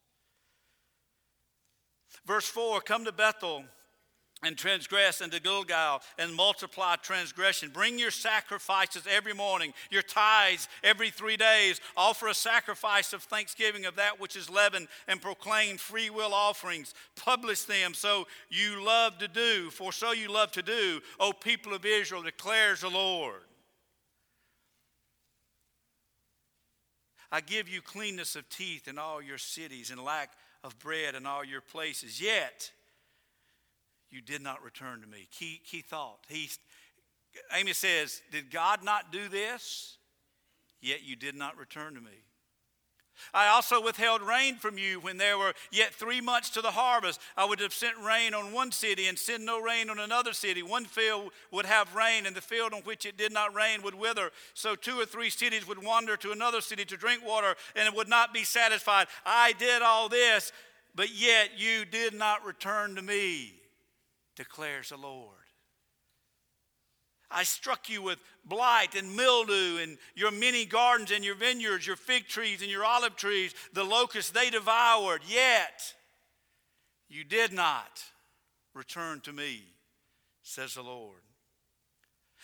Verse 2.26 2.48
4 2.48 2.82
Come 2.82 3.06
to 3.06 3.12
Bethel 3.12 3.64
and 4.44 4.58
transgress 4.58 5.22
into 5.22 5.40
Gilgal 5.40 6.02
and 6.18 6.34
multiply 6.34 6.96
transgression. 6.96 7.70
Bring 7.70 8.00
your 8.00 8.12
sacrifices 8.12 9.04
every 9.10 9.34
morning, 9.34 9.74
your 9.92 10.02
tithes 10.02 10.68
every 10.84 11.12
three 11.12 11.38
days. 11.38 11.80
Offer 11.96 12.28
a 12.28 12.34
sacrifice 12.34 13.14
of 13.14 13.24
thanksgiving 13.24 13.86
of 13.86 13.98
that 13.98 14.20
which 14.20 14.36
is 14.36 14.50
leavened 14.50 14.88
and 15.08 15.22
proclaim 15.22 15.78
free 15.78 16.10
will 16.10 16.34
offerings. 16.34 16.94
Publish 17.16 17.64
them 17.64 17.94
so 17.94 18.28
you 18.50 18.84
love 18.84 19.18
to 19.20 19.28
do, 19.28 19.70
for 19.70 19.92
so 19.92 20.12
you 20.12 20.32
love 20.32 20.52
to 20.54 20.64
do, 20.64 21.02
O 21.20 21.34
people 21.34 21.74
of 21.74 21.86
Israel, 21.86 22.24
declares 22.24 22.82
the 22.82 22.90
Lord. 22.90 23.42
I 27.32 27.40
give 27.40 27.70
you 27.70 27.82
cleanness 27.82 28.36
of 28.36 28.50
teeth 28.50 28.90
in 28.90 28.98
all 28.98 29.22
your 29.22 29.38
cities 29.38 29.90
and 29.90 30.04
lack 30.04 30.32
of 30.64 30.78
bread 30.80 31.16
in 31.16 31.26
all 31.26 31.44
your 31.44 31.62
places. 31.62 32.22
Yet, 32.22 32.72
you 34.10 34.22
did 34.22 34.42
not 34.42 34.64
return 34.64 35.02
to 35.02 35.08
me. 35.08 35.28
Key, 35.32 35.62
key 35.66 35.82
thought. 35.82 36.20
He, 36.28 36.50
Amos 37.54 37.78
says, 37.78 38.22
Did 38.32 38.52
God 38.52 38.84
not 38.84 39.12
do 39.12 39.30
this? 39.30 39.98
Yet 40.82 41.04
you 41.04 41.16
did 41.16 41.36
not 41.36 41.58
return 41.58 41.94
to 41.96 42.02
me. 42.02 42.12
I 43.34 43.48
also 43.48 43.82
withheld 43.82 44.22
rain 44.22 44.56
from 44.56 44.78
you 44.78 45.00
when 45.00 45.18
there 45.18 45.38
were 45.38 45.54
yet 45.72 45.94
three 45.94 46.22
months 46.22 46.50
to 46.52 46.62
the 46.62 46.72
harvest. 46.72 47.20
I 47.38 47.46
would 47.46 47.60
have 47.60 47.74
sent 47.74 47.98
rain 47.98 48.34
on 48.34 48.54
one 48.54 48.72
city 48.72 49.08
and 49.08 49.18
send 49.18 49.46
no 49.46 49.62
rain 49.62 49.90
on 49.90 50.00
another 50.00 50.34
city. 50.34 50.64
One 50.64 50.86
field 50.86 51.32
would 51.52 51.66
have 51.66 51.96
rain, 51.96 52.26
and 52.26 52.36
the 52.36 52.42
field 52.42 52.74
on 52.74 52.82
which 52.82 53.06
it 53.06 53.18
did 53.18 53.32
not 53.34 53.54
rain 53.54 53.82
would 53.84 53.96
wither. 53.96 54.32
So 54.54 54.76
two 54.76 55.00
or 55.00 55.06
three 55.06 55.30
cities 55.30 55.68
would 55.68 55.84
wander 55.84 56.18
to 56.18 56.32
another 56.32 56.62
city 56.62 56.86
to 56.86 56.98
drink 56.98 57.26
water, 57.26 57.56
and 57.76 57.88
it 57.88 57.96
would 57.96 58.10
not 58.10 58.34
be 58.34 58.44
satisfied. 58.44 59.08
I 59.26 59.54
did 59.54 59.82
all 59.82 60.10
this, 60.10 60.52
but 60.96 61.10
yet 61.14 61.52
you 61.58 61.86
did 61.86 62.14
not 62.14 62.46
return 62.46 62.96
to 62.96 63.02
me 63.02 63.54
declares 64.36 64.90
the 64.90 64.98
Lord. 64.98 65.41
I 67.32 67.44
struck 67.44 67.90
you 67.90 68.02
with 68.02 68.20
blight 68.46 68.96
and 68.96 69.16
mildew 69.16 69.78
and 69.82 69.98
your 70.16 70.32
many 70.32 70.66
gardens 70.66 71.12
and 71.12 71.24
your 71.24 71.36
vineyards, 71.36 71.88
your 71.88 71.96
fig 71.96 72.28
trees 72.28 72.62
and 72.62 72.70
your 72.70 72.84
olive 72.84 73.16
trees, 73.16 73.54
the 73.74 73.84
locusts 73.84 74.32
they 74.32 74.50
devoured, 74.50 75.22
yet 75.28 75.94
you 77.10 77.24
did 77.24 77.54
not 77.54 78.04
return 78.74 79.22
to 79.22 79.34
me, 79.34 79.64
says 80.44 80.76
the 80.76 80.82
Lord. 80.82 81.22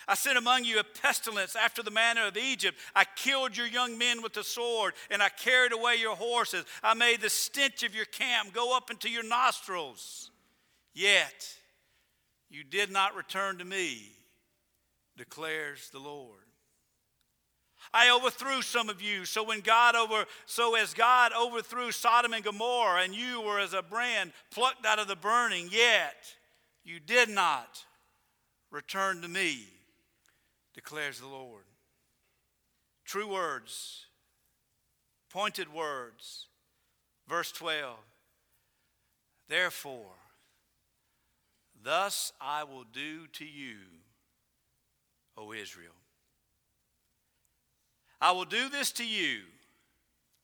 I 0.08 0.16
sent 0.16 0.38
among 0.38 0.64
you 0.64 0.80
a 0.80 0.84
pestilence 0.84 1.56
after 1.56 1.82
the 1.82 1.92
manner 1.92 2.28
of 2.28 2.38
Egypt. 2.38 2.78
I 2.96 3.04
killed 3.16 3.58
your 3.58 3.68
young 3.68 3.98
men 3.98 4.22
with 4.22 4.34
the 4.34 4.44
sword, 4.44 4.94
and 5.10 5.24
I 5.24 5.30
carried 5.30 5.74
away 5.74 5.96
your 5.96 6.16
horses. 6.16 6.66
I 6.84 6.94
made 6.94 7.22
the 7.22 7.30
stench 7.30 7.84
of 7.84 7.96
your 7.96 8.06
camp 8.06 8.54
go 8.54 8.76
up 8.76 8.92
into 8.92 9.10
your 9.10 9.24
nostrils. 9.24 10.32
Yet 10.94 11.56
you 12.50 12.64
did 12.64 12.92
not 12.92 13.16
return 13.16 13.58
to 13.58 13.66
me, 13.66 14.12
declares 15.18 15.90
the 15.90 16.00
Lord. 16.00 16.40
I 17.94 18.10
overthrew 18.10 18.62
some 18.62 18.90
of 18.90 19.02
you. 19.02 19.26
So 19.26 19.44
when 19.44 19.62
God 19.62 19.96
over 19.96 20.26
so 20.46 20.76
as 20.76 20.94
God 20.94 21.32
overthrew 21.34 21.92
Sodom 21.92 22.34
and 22.34 22.44
Gomorrah, 22.44 23.04
and 23.04 23.16
you 23.16 23.42
were 23.42 23.60
as 23.60 23.74
a 23.74 23.82
brand 23.82 24.34
plucked 24.52 24.86
out 24.86 25.00
of 25.00 25.08
the 25.08 25.16
burning, 25.16 25.70
yet 25.72 26.16
you 26.84 27.00
did 27.00 27.30
not 27.30 27.86
return 28.72 29.22
to 29.22 29.28
me, 29.28 29.66
declares 30.74 31.20
the 31.20 31.28
Lord. 31.28 31.64
True 33.06 33.32
words, 33.32 34.06
pointed 35.30 35.74
words. 35.74 36.48
Verse 37.28 37.52
12. 37.52 37.98
Therefore, 39.50 40.16
thus 41.84 42.32
I 42.40 42.64
will 42.64 42.86
do 42.86 43.28
to 43.34 43.46
you, 43.46 43.78
O 45.38 45.54
Israel. 45.54 45.94
I 48.20 48.32
will 48.32 48.46
do 48.46 48.70
this 48.70 48.92
to 48.94 49.06
you. 49.06 49.42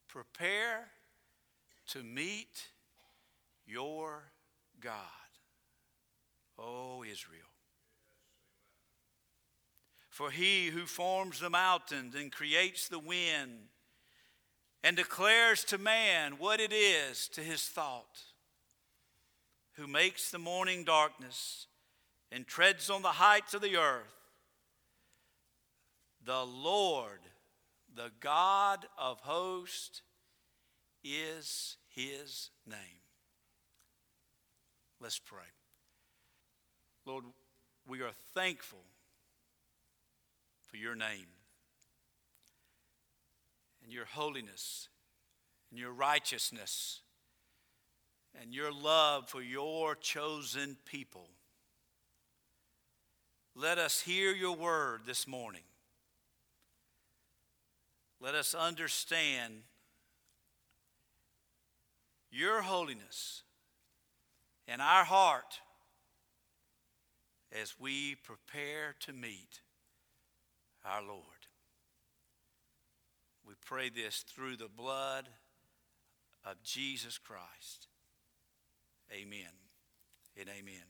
Prepare 0.07 0.87
to 1.87 2.03
meet 2.03 2.67
your 3.65 4.23
God, 4.79 4.93
O 6.59 7.03
Israel. 7.03 7.41
For 10.09 10.29
he 10.29 10.67
who 10.67 10.85
forms 10.85 11.39
the 11.39 11.49
mountains 11.49 12.13
and 12.13 12.31
creates 12.31 12.87
the 12.87 12.99
wind 12.99 13.69
and 14.83 14.95
declares 14.95 15.63
to 15.63 15.77
man 15.79 16.33
what 16.33 16.59
it 16.59 16.71
is 16.71 17.27
to 17.29 17.41
his 17.41 17.63
thought, 17.63 18.21
who 19.73 19.87
makes 19.87 20.29
the 20.29 20.37
morning 20.37 20.83
darkness 20.83 21.65
and 22.31 22.45
treads 22.45 22.91
on 22.91 23.01
the 23.01 23.07
heights 23.07 23.55
of 23.55 23.61
the 23.61 23.77
earth, 23.77 24.22
the 26.25 26.45
Lord 26.45 27.19
the 27.95 28.11
God 28.19 28.85
of 28.97 29.19
hosts 29.21 30.01
is 31.03 31.77
his 31.89 32.49
name. 32.65 32.77
Let's 34.99 35.19
pray. 35.19 35.39
Lord, 37.05 37.25
we 37.87 38.01
are 38.01 38.13
thankful 38.33 38.83
for 40.63 40.77
your 40.77 40.95
name 40.95 41.27
and 43.83 43.91
your 43.91 44.05
holiness 44.05 44.87
and 45.69 45.79
your 45.79 45.91
righteousness 45.91 47.01
and 48.41 48.53
your 48.53 48.71
love 48.71 49.29
for 49.29 49.41
your 49.41 49.95
chosen 49.95 50.77
people. 50.85 51.27
Let 53.55 53.77
us 53.77 54.01
hear 54.01 54.31
your 54.31 54.55
word 54.55 55.01
this 55.05 55.27
morning. 55.27 55.61
Let 58.23 58.35
us 58.35 58.55
understand 58.55 59.63
your 62.31 62.61
holiness 62.61 63.43
in 64.65 64.79
our 64.79 65.03
heart 65.03 65.59
as 67.51 67.75
we 67.77 68.15
prepare 68.15 68.95
to 69.01 69.11
meet 69.11 69.59
our 70.85 71.01
Lord. 71.01 71.19
We 73.45 73.55
pray 73.65 73.89
this 73.89 74.23
through 74.25 74.55
the 74.55 74.69
blood 74.69 75.27
of 76.45 76.63
Jesus 76.63 77.17
Christ. 77.17 77.87
Amen 79.11 79.51
and 80.39 80.47
amen. 80.47 80.87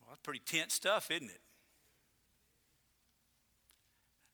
Well, 0.00 0.08
that's 0.10 0.20
pretty 0.24 0.42
tense 0.44 0.74
stuff, 0.74 1.12
isn't 1.12 1.30
it? 1.30 1.42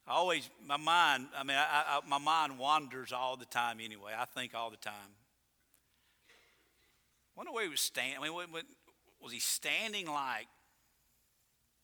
I 0.09 0.13
always, 0.13 0.49
my 0.67 0.79
mind, 0.79 1.27
I 1.37 1.45
mean, 1.45 1.57
I, 1.59 1.85
I, 1.87 2.01
my 2.09 2.17
mind 2.17 2.59
wanders 2.59 3.13
all 3.13 3.37
the 3.37 3.45
time 3.45 3.77
anyway. 3.83 4.13
I 4.19 4.25
think 4.25 4.55
all 4.55 4.71
the 4.71 4.79
time. 4.79 4.95
I 6.29 6.33
wonder 7.37 7.53
where 7.53 7.65
he 7.65 7.69
was 7.69 7.83
standing. 7.83 8.17
I 8.19 8.23
mean, 8.23 8.33
what, 8.33 8.51
what, 8.51 8.65
was 9.21 9.33
he 9.33 9.39
standing 9.39 10.07
like 10.07 10.47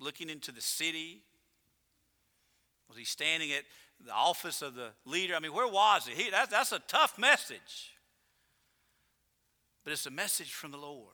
looking 0.00 0.30
into 0.30 0.52
the 0.52 0.62
city? 0.62 1.20
Was 2.88 2.96
he 2.96 3.04
standing 3.04 3.52
at 3.52 3.64
the 4.02 4.12
office 4.12 4.62
of 4.62 4.74
the 4.74 4.88
leader? 5.04 5.34
I 5.34 5.40
mean, 5.40 5.52
where 5.52 5.68
was 5.68 6.06
he? 6.06 6.24
he 6.24 6.30
that, 6.30 6.50
that's 6.50 6.72
a 6.72 6.80
tough 6.88 7.18
message. 7.18 7.92
But 9.84 9.92
it's 9.92 10.06
a 10.06 10.10
message 10.10 10.52
from 10.54 10.70
the 10.70 10.78
Lord. 10.78 11.13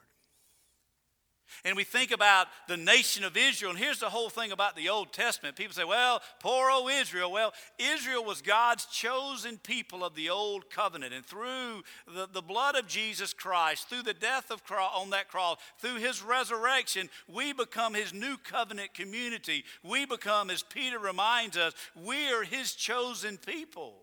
And 1.65 1.77
we 1.77 1.85
think 1.85 2.11
about 2.11 2.47
the 2.69 2.77
nation 2.77 3.25
of 3.25 3.37
Israel, 3.37 3.71
and 3.71 3.79
here's 3.79 4.01
the 4.01 4.11
whole 4.11 4.31
thing 4.31 4.53
about 4.53 4.77
the 4.77 4.89
Old 4.89 5.13
Testament. 5.13 5.57
People 5.57 5.75
say, 5.75 5.85
well, 5.85 6.23
poor 6.41 6.71
old 6.71 6.91
Israel. 6.91 7.31
Well, 7.31 7.53
Israel 7.79 8.25
was 8.25 8.43
God's 8.43 8.87
chosen 8.87 9.59
people 9.59 10.05
of 10.05 10.15
the 10.15 10.31
Old 10.31 10.71
Covenant. 10.71 11.13
And 11.13 11.25
through 11.25 11.83
the, 12.07 12.29
the 12.33 12.43
blood 12.43 12.77
of 12.77 12.87
Jesus 12.87 13.33
Christ, 13.33 13.89
through 13.89 14.03
the 14.03 14.15
death 14.15 14.51
of 14.51 14.63
on 14.71 15.11
that 15.11 15.29
cross, 15.29 15.59
through 15.79 15.97
his 15.97 16.23
resurrection, 16.23 17.09
we 17.29 17.53
become 17.53 17.95
his 17.95 18.13
new 18.13 18.37
covenant 18.39 18.95
community. 18.95 19.65
We 19.83 20.07
become, 20.07 20.51
as 20.51 20.63
Peter 20.63 20.99
reminds 20.99 21.57
us, 21.57 21.75
we 21.95 22.31
are 22.33 22.45
his 22.45 22.73
chosen 22.73 23.37
people, 23.37 23.95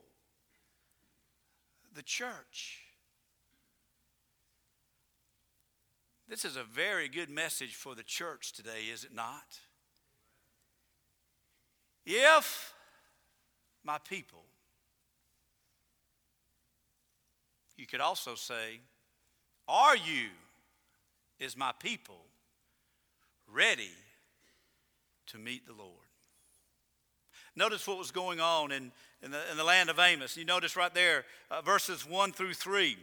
the 1.95 2.03
church. 2.03 2.86
This 6.29 6.43
is 6.43 6.57
a 6.57 6.63
very 6.63 7.07
good 7.07 7.29
message 7.29 7.75
for 7.75 7.95
the 7.95 8.03
church 8.03 8.51
today, 8.51 8.89
is 8.91 9.05
it 9.05 9.13
not? 9.13 9.59
If 12.05 12.73
my 13.83 13.97
people, 13.97 14.43
you 17.77 17.87
could 17.87 18.01
also 18.01 18.35
say, 18.35 18.81
Are 19.69 19.95
you, 19.95 20.27
is 21.39 21.55
my 21.55 21.71
people, 21.79 22.19
ready 23.49 23.91
to 25.27 25.37
meet 25.37 25.65
the 25.65 25.73
Lord? 25.73 25.91
Notice 27.55 27.87
what 27.87 27.97
was 27.97 28.11
going 28.11 28.41
on 28.41 28.73
in, 28.73 28.91
in, 29.23 29.31
the, 29.31 29.39
in 29.49 29.55
the 29.55 29.63
land 29.63 29.89
of 29.89 29.97
Amos. 29.97 30.35
You 30.35 30.43
notice 30.43 30.75
right 30.75 30.93
there, 30.93 31.23
uh, 31.49 31.61
verses 31.61 32.05
1 32.05 32.33
through 32.33 32.53
3. 32.53 32.97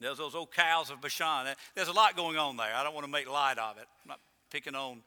There's 0.00 0.18
those 0.18 0.34
old 0.34 0.52
cows 0.52 0.90
of 0.90 1.00
Bashan. 1.00 1.46
There's 1.74 1.88
a 1.88 1.92
lot 1.92 2.16
going 2.16 2.36
on 2.36 2.56
there. 2.56 2.72
I 2.74 2.84
don't 2.84 2.94
want 2.94 3.04
to 3.04 3.10
make 3.10 3.28
light 3.28 3.58
of 3.58 3.78
it. 3.78 3.86
I'm 4.04 4.08
not 4.08 4.20
picking 4.50 4.74
on 4.74 5.02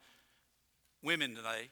women 1.02 1.36
today. 1.36 1.70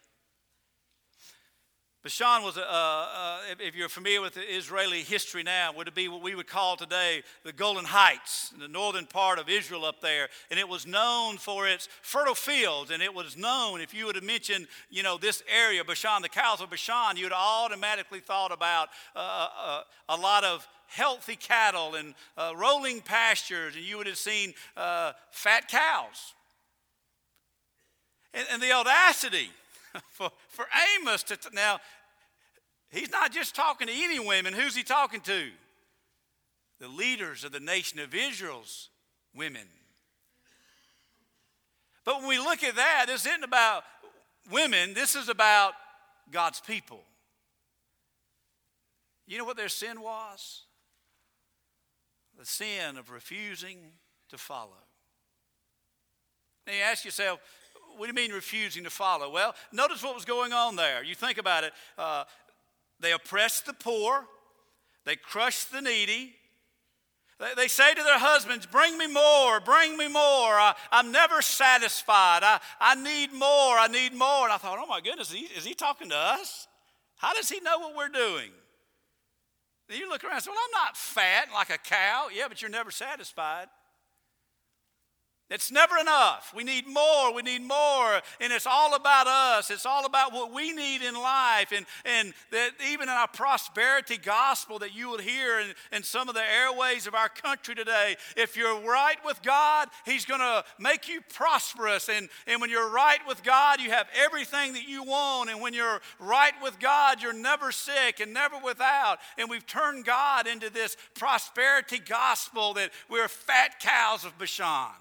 Bashan 2.02 2.44
was, 2.44 2.56
a, 2.56 2.62
uh, 2.62 2.66
uh, 2.72 3.40
if 3.60 3.76
you're 3.76 3.90
familiar 3.90 4.22
with 4.22 4.38
Israeli 4.38 5.02
history 5.02 5.44
now, 5.44 5.74
would 5.74 5.94
be 5.94 6.08
what 6.08 6.22
we 6.22 6.34
would 6.34 6.48
call 6.48 6.78
today 6.78 7.24
the 7.44 7.52
Golan 7.52 7.84
Heights, 7.84 8.54
the 8.58 8.70
northern 8.70 9.06
part 9.06 9.38
of 9.38 9.50
Israel 9.50 9.84
up 9.84 10.00
there. 10.00 10.30
And 10.50 10.58
it 10.58 10.70
was 10.70 10.88
known 10.88 11.38
for 11.38 11.68
its 11.68 11.90
fertile 12.02 12.36
fields. 12.36 12.92
And 12.92 13.04
it 13.04 13.14
was 13.14 13.36
known, 13.36 13.82
if 13.82 13.94
you 13.94 14.06
would 14.06 14.16
have 14.16 14.24
mentioned, 14.24 14.68
you 14.90 15.04
know, 15.04 15.18
this 15.18 15.44
area, 15.54 15.84
Bashan, 15.84 16.22
the 16.22 16.30
cows 16.30 16.62
of 16.62 16.70
Bashan, 16.70 17.18
you 17.18 17.26
would 17.26 17.34
automatically 17.34 18.22
thought 18.22 18.54
about 18.54 18.88
uh, 19.14 19.48
uh 19.62 19.82
a 20.08 20.16
lot 20.16 20.46
of 20.46 20.66
healthy 20.90 21.36
cattle 21.36 21.96
and 21.96 22.14
uh, 22.38 22.54
rolling 22.56 23.02
pastures, 23.02 23.76
and 23.76 23.84
you 23.84 23.98
would 23.98 24.08
have 24.08 24.18
seen 24.18 24.54
uh, 24.76 25.14
fat 25.32 25.68
cows. 25.68 26.34
And, 28.34 28.46
and 28.52 28.62
the 28.62 28.72
audacity 28.72 29.50
for, 30.10 30.30
for 30.50 30.66
Amos 30.98 31.24
to, 31.24 31.38
now, 31.54 31.80
he's 32.90 33.12
not 33.12 33.32
just 33.32 33.56
talking 33.56 33.88
to 33.88 33.94
any 33.94 34.20
women, 34.20 34.54
who's 34.54 34.76
he 34.76 34.84
talking 34.84 35.22
to? 35.22 35.50
The 36.80 36.88
leaders 36.88 37.44
of 37.44 37.52
the 37.52 37.60
nation 37.60 38.00
of 38.00 38.16
Israel's 38.16 38.90
women. 39.36 39.68
But 42.06 42.20
when 42.20 42.30
we 42.30 42.40
look 42.40 42.64
at 42.64 42.76
that, 42.78 43.06
this 43.08 43.26
isn't 43.26 43.44
about 43.44 43.84
women, 44.52 44.94
this 44.94 45.16
is 45.16 45.30
about 45.30 45.74
God's 46.32 46.60
people. 46.60 47.02
You 49.28 49.38
know 49.38 49.46
what 49.46 49.58
their 49.58 49.70
sin 49.70 50.02
was? 50.02 50.64
The 52.40 52.46
sin 52.46 52.98
of 52.98 53.12
refusing 53.12 53.80
to 54.30 54.38
follow. 54.38 54.88
Now 56.66 56.74
you 56.74 56.82
ask 56.82 57.04
yourself, 57.04 57.42
what 57.98 58.06
do 58.06 58.08
you 58.08 58.14
mean 58.14 58.34
refusing 58.34 58.86
to 58.86 58.90
follow? 58.90 59.30
Well, 59.30 59.54
notice 59.74 60.02
what 60.02 60.16
was 60.16 60.24
going 60.24 60.54
on 60.54 60.78
there. 60.78 61.04
You 61.04 61.16
think 61.16 61.38
about 61.38 61.66
it. 61.66 61.74
Uh, 61.98 62.24
they 63.02 63.12
oppressed 63.12 63.66
the 63.66 63.74
poor, 63.74 64.26
they 65.06 65.18
crushed 65.18 65.74
the 65.74 65.82
needy, 65.82 66.34
They, 67.40 67.54
they 67.56 67.68
say 67.68 67.94
to 67.94 68.04
their 68.04 68.20
husbands, 68.20 68.66
Bring 68.66 68.98
me 68.98 69.08
more, 69.08 69.60
bring 69.60 69.98
me 69.98 70.08
more. 70.08 70.22
I, 70.22 70.76
am 70.94 71.12
never 71.12 71.42
satisfied. 71.42 72.44
I, 72.44 72.60
I 72.80 72.96
need 72.96 73.34
more, 73.34 73.78
I 73.78 73.88
need 73.88 74.14
more. 74.14 74.46
And 74.46 74.54
I 74.54 74.58
thought, 74.58 74.80
Oh 74.82 74.88
my 74.88 75.02
goodness, 75.02 75.30
is 75.30 75.36
he, 75.36 75.46
is 75.58 75.66
he 75.66 75.74
talking 75.74 76.10
to 76.10 76.18
us? 76.18 76.68
How 77.18 77.34
does 77.34 77.50
he 77.50 77.60
know 77.60 77.80
what 77.80 77.98
we're 77.98 78.08
doing? 78.08 78.52
You 79.90 80.08
look 80.08 80.24
around 80.24 80.36
and 80.36 80.44
say, 80.44 80.52
Well, 80.52 80.60
I'm 80.64 80.86
not 80.86 80.96
fat 80.96 81.48
like 81.54 81.70
a 81.70 81.78
cow. 81.78 82.28
Yeah, 82.34 82.48
but 82.48 82.62
you're 82.62 82.70
never 82.70 82.92
satisfied. 82.92 83.68
It's 85.50 85.72
never 85.72 85.98
enough. 85.98 86.54
We 86.56 86.64
need 86.64 86.86
more. 86.86 87.34
We 87.34 87.42
need 87.42 87.64
more. 87.64 88.22
And 88.40 88.54
it's 88.54 88.68
all 88.68 88.94
about 88.94 89.26
us. 89.26 89.72
It's 89.72 89.86
all 89.86 90.06
about 90.06 90.32
what 90.32 90.54
we 90.54 90.74
need 90.74 91.02
in 91.02 91.16
life. 91.16 91.74
And, 91.76 91.88
and 92.06 92.36
that 92.52 92.72
even 92.88 93.10
in 93.10 93.16
our 93.16 93.28
prosperity 93.28 94.18
gospel 94.18 94.78
that 94.80 94.96
you 94.96 95.10
will 95.10 95.18
hear 95.18 95.60
in, 95.60 95.74
in 95.92 96.04
some 96.04 96.30
of 96.30 96.36
the 96.36 96.44
airways 96.44 97.08
of 97.08 97.16
our 97.16 97.30
country 97.30 97.74
today, 97.74 98.16
if 98.38 98.56
you're 98.56 98.80
right 98.82 99.18
with 99.26 99.42
God, 99.42 99.88
He's 100.06 100.24
going 100.24 100.40
to 100.40 100.64
make 100.78 101.10
you 101.10 101.22
prosperous. 101.34 102.10
And, 102.10 102.30
and 102.46 102.62
when 102.62 102.70
you're 102.70 102.92
right 102.92 103.20
with 103.28 103.44
God, 103.44 103.82
you 103.82 103.90
have 103.90 104.08
everything 104.24 104.74
that 104.74 104.88
you 104.88 105.04
want. 105.04 105.50
And 105.50 105.62
when 105.62 105.74
you're 105.74 106.00
right 106.20 106.54
with 106.62 106.80
God, 106.80 107.24
you're 107.24 107.34
never 107.34 107.72
sick 107.72 108.20
and 108.20 108.36
never 108.36 108.58
without. 108.64 109.18
And 109.40 109.50
we've 109.50 109.66
turned 109.66 110.06
God 110.06 110.46
into 110.46 110.70
this 110.70 110.96
prosperity 111.16 111.98
gospel 111.98 112.76
that 112.76 112.92
we're 113.10 113.28
fat 113.28 113.80
cows 113.80 114.26
of 114.26 114.38
Bashan. 114.38 114.92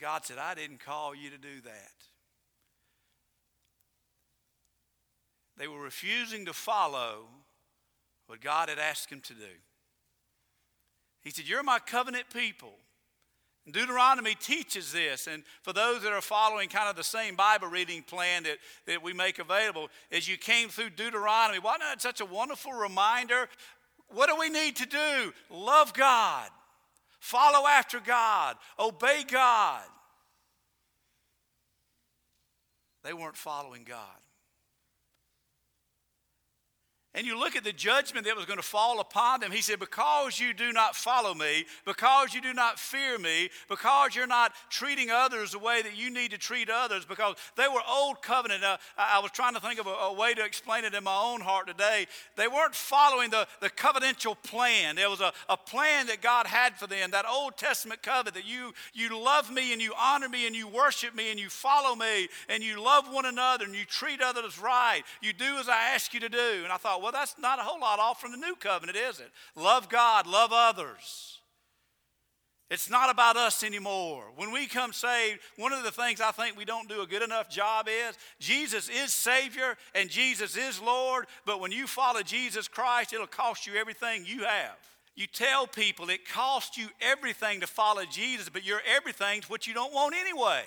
God 0.00 0.24
said, 0.24 0.38
I 0.38 0.54
didn't 0.54 0.84
call 0.84 1.14
you 1.14 1.30
to 1.30 1.38
do 1.38 1.60
that. 1.64 1.92
They 5.56 5.68
were 5.68 5.80
refusing 5.80 6.46
to 6.46 6.54
follow 6.54 7.26
what 8.26 8.40
God 8.40 8.70
had 8.70 8.78
asked 8.78 9.10
them 9.10 9.20
to 9.20 9.34
do. 9.34 9.58
He 11.22 11.30
said, 11.30 11.46
You're 11.46 11.62
my 11.62 11.78
covenant 11.78 12.26
people. 12.32 12.72
Deuteronomy 13.70 14.34
teaches 14.34 14.90
this. 14.90 15.26
And 15.26 15.42
for 15.62 15.74
those 15.74 16.02
that 16.02 16.12
are 16.12 16.22
following 16.22 16.70
kind 16.70 16.88
of 16.88 16.96
the 16.96 17.04
same 17.04 17.36
Bible 17.36 17.68
reading 17.68 18.02
plan 18.02 18.44
that, 18.44 18.56
that 18.86 19.02
we 19.02 19.12
make 19.12 19.38
available, 19.38 19.88
as 20.10 20.26
you 20.26 20.38
came 20.38 20.70
through 20.70 20.90
Deuteronomy, 20.90 21.58
why 21.58 21.76
not 21.76 22.00
such 22.00 22.22
a 22.22 22.24
wonderful 22.24 22.72
reminder? 22.72 23.48
What 24.08 24.28
do 24.30 24.36
we 24.36 24.48
need 24.48 24.76
to 24.76 24.86
do? 24.86 25.32
Love 25.50 25.92
God 25.92 26.48
follow 27.20 27.68
after 27.68 28.00
God, 28.00 28.56
obey 28.78 29.24
God. 29.30 29.84
They 33.04 33.12
weren't 33.12 33.36
following 33.36 33.84
God. 33.84 33.98
And 37.12 37.26
you 37.26 37.36
look 37.36 37.56
at 37.56 37.64
the 37.64 37.72
judgment 37.72 38.24
that 38.26 38.36
was 38.36 38.46
going 38.46 38.58
to 38.58 38.64
fall 38.64 39.00
upon 39.00 39.40
them. 39.40 39.50
He 39.50 39.62
said, 39.62 39.80
Because 39.80 40.38
you 40.38 40.54
do 40.54 40.72
not 40.72 40.94
follow 40.94 41.34
me, 41.34 41.64
because 41.84 42.32
you 42.34 42.40
do 42.40 42.54
not 42.54 42.78
fear 42.78 43.18
me, 43.18 43.50
because 43.68 44.14
you're 44.14 44.28
not 44.28 44.52
treating 44.68 45.10
others 45.10 45.50
the 45.50 45.58
way 45.58 45.82
that 45.82 45.96
you 45.96 46.10
need 46.10 46.30
to 46.30 46.38
treat 46.38 46.70
others, 46.70 47.04
because 47.04 47.34
they 47.56 47.66
were 47.66 47.80
old 47.88 48.22
covenant. 48.22 48.62
Uh, 48.62 48.76
I 48.96 49.18
was 49.18 49.32
trying 49.32 49.54
to 49.54 49.60
think 49.60 49.80
of 49.80 49.88
a, 49.88 49.90
a, 49.90 50.12
way 50.12 50.34
to 50.34 50.44
explain 50.44 50.84
it 50.84 50.94
in 50.94 51.02
my 51.02 51.20
own 51.20 51.40
heart 51.40 51.66
today. 51.66 52.06
They 52.36 52.46
weren't 52.46 52.76
following 52.76 53.30
the, 53.30 53.48
the 53.60 53.70
covenantal 53.70 54.40
plan. 54.44 54.94
There 54.94 55.10
was 55.10 55.20
a, 55.20 55.32
a 55.48 55.56
plan 55.56 56.06
that 56.06 56.22
God 56.22 56.46
had 56.46 56.76
for 56.76 56.86
them, 56.86 57.10
that 57.10 57.24
Old 57.28 57.56
Testament 57.56 58.02
covenant 58.02 58.36
that 58.36 58.46
you, 58.46 58.72
you 58.94 59.20
love 59.20 59.50
me 59.50 59.72
and 59.72 59.82
you 59.82 59.94
honor 59.98 60.28
me 60.28 60.46
and 60.46 60.54
you 60.54 60.68
worship 60.68 61.16
me 61.16 61.32
and 61.32 61.40
you 61.40 61.48
follow 61.48 61.96
me 61.96 62.28
and 62.48 62.62
you 62.62 62.80
love 62.80 63.12
one 63.12 63.26
another 63.26 63.64
and 63.64 63.74
you 63.74 63.84
treat 63.84 64.22
others 64.22 64.60
right. 64.60 65.02
You 65.20 65.32
do 65.32 65.56
as 65.56 65.68
I 65.68 65.94
ask 65.94 66.14
you 66.14 66.20
to 66.20 66.28
do. 66.28 66.60
And 66.62 66.72
I 66.72 66.76
thought, 66.76 66.99
well, 67.00 67.12
that's 67.12 67.36
not 67.38 67.58
a 67.58 67.62
whole 67.62 67.80
lot 67.80 67.98
off 67.98 68.20
from 68.20 68.32
the 68.32 68.36
new 68.36 68.54
covenant, 68.54 68.96
is 68.96 69.20
it? 69.20 69.30
Love 69.56 69.88
God, 69.88 70.26
love 70.26 70.50
others. 70.52 71.40
It's 72.70 72.88
not 72.88 73.10
about 73.10 73.36
us 73.36 73.64
anymore. 73.64 74.26
When 74.36 74.52
we 74.52 74.68
come 74.68 74.92
saved, 74.92 75.40
one 75.56 75.72
of 75.72 75.82
the 75.82 75.90
things 75.90 76.20
I 76.20 76.30
think 76.30 76.56
we 76.56 76.64
don't 76.64 76.88
do 76.88 77.00
a 77.00 77.06
good 77.06 77.22
enough 77.22 77.50
job 77.50 77.88
is 77.88 78.16
Jesus 78.38 78.88
is 78.88 79.12
Savior 79.12 79.76
and 79.92 80.08
Jesus 80.08 80.56
is 80.56 80.80
Lord, 80.80 81.26
but 81.44 81.60
when 81.60 81.72
you 81.72 81.88
follow 81.88 82.22
Jesus 82.22 82.68
Christ, 82.68 83.12
it'll 83.12 83.26
cost 83.26 83.66
you 83.66 83.74
everything 83.74 84.24
you 84.24 84.44
have. 84.44 84.76
You 85.16 85.26
tell 85.26 85.66
people 85.66 86.08
it 86.10 86.28
costs 86.28 86.78
you 86.78 86.86
everything 87.00 87.60
to 87.60 87.66
follow 87.66 88.04
Jesus, 88.04 88.48
but 88.48 88.64
your 88.64 88.80
everything's 88.96 89.50
what 89.50 89.66
you 89.66 89.74
don't 89.74 89.92
want 89.92 90.14
anyway. 90.14 90.62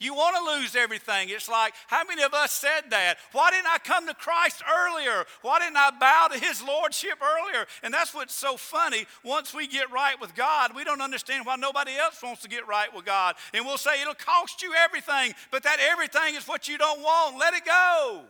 You 0.00 0.14
want 0.14 0.36
to 0.36 0.60
lose 0.60 0.76
everything. 0.76 1.28
It's 1.30 1.48
like, 1.48 1.74
how 1.88 2.04
many 2.04 2.22
of 2.22 2.32
us 2.32 2.52
said 2.52 2.90
that? 2.90 3.16
Why 3.32 3.50
didn't 3.50 3.66
I 3.66 3.78
come 3.78 4.06
to 4.06 4.14
Christ 4.14 4.62
earlier? 4.68 5.24
Why 5.42 5.58
didn't 5.58 5.76
I 5.76 5.90
bow 5.98 6.28
to 6.32 6.38
His 6.38 6.62
Lordship 6.62 7.18
earlier? 7.20 7.66
And 7.82 7.92
that's 7.92 8.14
what's 8.14 8.34
so 8.34 8.56
funny. 8.56 9.06
Once 9.24 9.52
we 9.52 9.66
get 9.66 9.90
right 9.90 10.20
with 10.20 10.36
God, 10.36 10.76
we 10.76 10.84
don't 10.84 11.00
understand 11.00 11.46
why 11.46 11.56
nobody 11.56 11.96
else 11.96 12.22
wants 12.22 12.42
to 12.42 12.48
get 12.48 12.68
right 12.68 12.94
with 12.94 13.04
God. 13.04 13.34
And 13.52 13.66
we'll 13.66 13.76
say, 13.76 14.00
it'll 14.00 14.14
cost 14.14 14.62
you 14.62 14.72
everything, 14.72 15.34
but 15.50 15.64
that 15.64 15.78
everything 15.80 16.36
is 16.36 16.46
what 16.46 16.68
you 16.68 16.78
don't 16.78 17.00
want. 17.00 17.38
Let 17.38 17.54
it 17.54 17.64
go. 17.64 18.22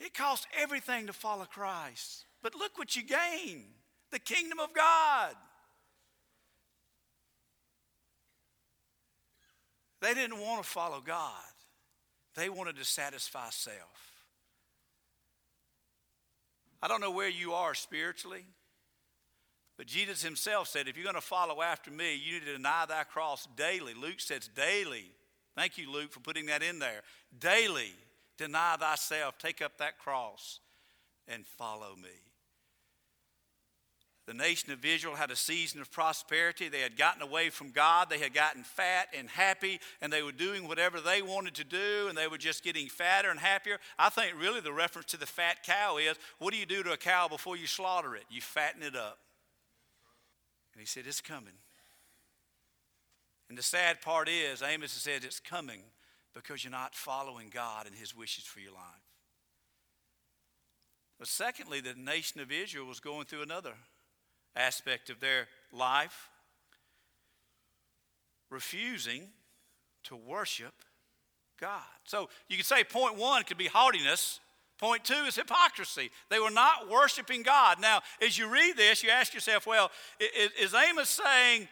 It 0.00 0.12
costs 0.12 0.46
everything 0.60 1.06
to 1.06 1.14
follow 1.14 1.46
Christ. 1.46 2.26
But 2.42 2.54
look 2.54 2.76
what 2.76 2.94
you 2.94 3.02
gain 3.02 3.64
the 4.12 4.18
kingdom 4.18 4.60
of 4.60 4.74
God. 4.74 5.34
They 10.00 10.14
didn't 10.14 10.38
want 10.38 10.62
to 10.62 10.68
follow 10.68 11.00
God, 11.00 11.32
they 12.34 12.48
wanted 12.48 12.76
to 12.76 12.84
satisfy 12.84 13.50
self. 13.50 14.12
I 16.82 16.88
don't 16.88 17.00
know 17.00 17.10
where 17.10 17.28
you 17.28 17.52
are 17.52 17.74
spiritually, 17.74 18.44
but 19.76 19.86
Jesus 19.86 20.22
himself 20.22 20.68
said, 20.68 20.88
if 20.88 20.96
you're 20.96 21.04
going 21.04 21.14
to 21.16 21.20
follow 21.20 21.62
after 21.62 21.90
me, 21.90 22.14
you 22.14 22.34
need 22.34 22.46
to 22.46 22.52
deny 22.52 22.84
thy 22.86 23.04
cross 23.04 23.48
daily. 23.56 23.94
Luke 23.94 24.20
says 24.20 24.48
daily. 24.54 25.06
Thank 25.56 25.78
you, 25.78 25.90
Luke, 25.90 26.12
for 26.12 26.20
putting 26.20 26.46
that 26.46 26.62
in 26.62 26.78
there. 26.78 27.02
Daily, 27.38 27.92
deny 28.36 28.76
thyself, 28.78 29.38
take 29.38 29.62
up 29.62 29.78
that 29.78 29.98
cross, 29.98 30.60
and 31.26 31.46
follow 31.46 31.96
me. 31.96 32.25
The 34.26 34.34
nation 34.34 34.72
of 34.72 34.84
Israel 34.84 35.14
had 35.14 35.30
a 35.30 35.36
season 35.36 35.80
of 35.80 35.92
prosperity. 35.92 36.68
They 36.68 36.80
had 36.80 36.96
gotten 36.96 37.22
away 37.22 37.48
from 37.48 37.70
God. 37.70 38.10
They 38.10 38.18
had 38.18 38.34
gotten 38.34 38.64
fat 38.64 39.08
and 39.16 39.28
happy, 39.28 39.78
and 40.00 40.12
they 40.12 40.22
were 40.22 40.32
doing 40.32 40.66
whatever 40.66 41.00
they 41.00 41.22
wanted 41.22 41.54
to 41.54 41.64
do, 41.64 42.06
and 42.08 42.18
they 42.18 42.26
were 42.26 42.36
just 42.36 42.64
getting 42.64 42.88
fatter 42.88 43.30
and 43.30 43.38
happier. 43.38 43.78
I 43.96 44.08
think 44.08 44.34
really 44.36 44.60
the 44.60 44.72
reference 44.72 45.12
to 45.12 45.16
the 45.16 45.26
fat 45.26 45.62
cow 45.62 45.98
is 45.98 46.16
what 46.38 46.52
do 46.52 46.58
you 46.58 46.66
do 46.66 46.82
to 46.82 46.92
a 46.92 46.96
cow 46.96 47.28
before 47.28 47.56
you 47.56 47.68
slaughter 47.68 48.16
it? 48.16 48.24
You 48.28 48.40
fatten 48.40 48.82
it 48.82 48.96
up. 48.96 49.18
And 50.74 50.80
he 50.80 50.86
said, 50.86 51.04
It's 51.06 51.20
coming. 51.20 51.54
And 53.48 53.56
the 53.56 53.62
sad 53.62 54.02
part 54.02 54.28
is, 54.28 54.60
Amos 54.60 54.90
said, 54.90 55.22
It's 55.22 55.38
coming 55.38 55.82
because 56.34 56.64
you're 56.64 56.72
not 56.72 56.96
following 56.96 57.48
God 57.48 57.86
and 57.86 57.94
his 57.94 58.14
wishes 58.14 58.44
for 58.44 58.58
your 58.58 58.72
life. 58.72 58.82
But 61.16 61.28
secondly, 61.28 61.80
the 61.80 61.94
nation 61.94 62.40
of 62.40 62.50
Israel 62.50 62.86
was 62.86 62.98
going 62.98 63.26
through 63.26 63.42
another 63.42 63.74
aspect 64.56 65.10
of 65.10 65.20
their 65.20 65.46
life, 65.72 66.30
refusing 68.50 69.28
to 70.04 70.16
worship 70.16 70.72
God. 71.60 71.82
So 72.04 72.28
you 72.48 72.56
could 72.56 72.66
say 72.66 72.84
point 72.84 73.16
one 73.16 73.44
could 73.44 73.58
be 73.58 73.66
haughtiness. 73.66 74.40
Point 74.78 75.04
two 75.04 75.24
is 75.26 75.36
hypocrisy. 75.36 76.10
They 76.28 76.38
were 76.38 76.50
not 76.50 76.90
worshiping 76.90 77.42
God. 77.42 77.80
Now, 77.80 78.02
as 78.20 78.36
you 78.36 78.48
read 78.52 78.76
this, 78.76 79.02
you 79.02 79.10
ask 79.10 79.32
yourself, 79.32 79.66
well, 79.66 79.90
is 80.60 80.74
Amos 80.74 81.08
saying 81.08 81.68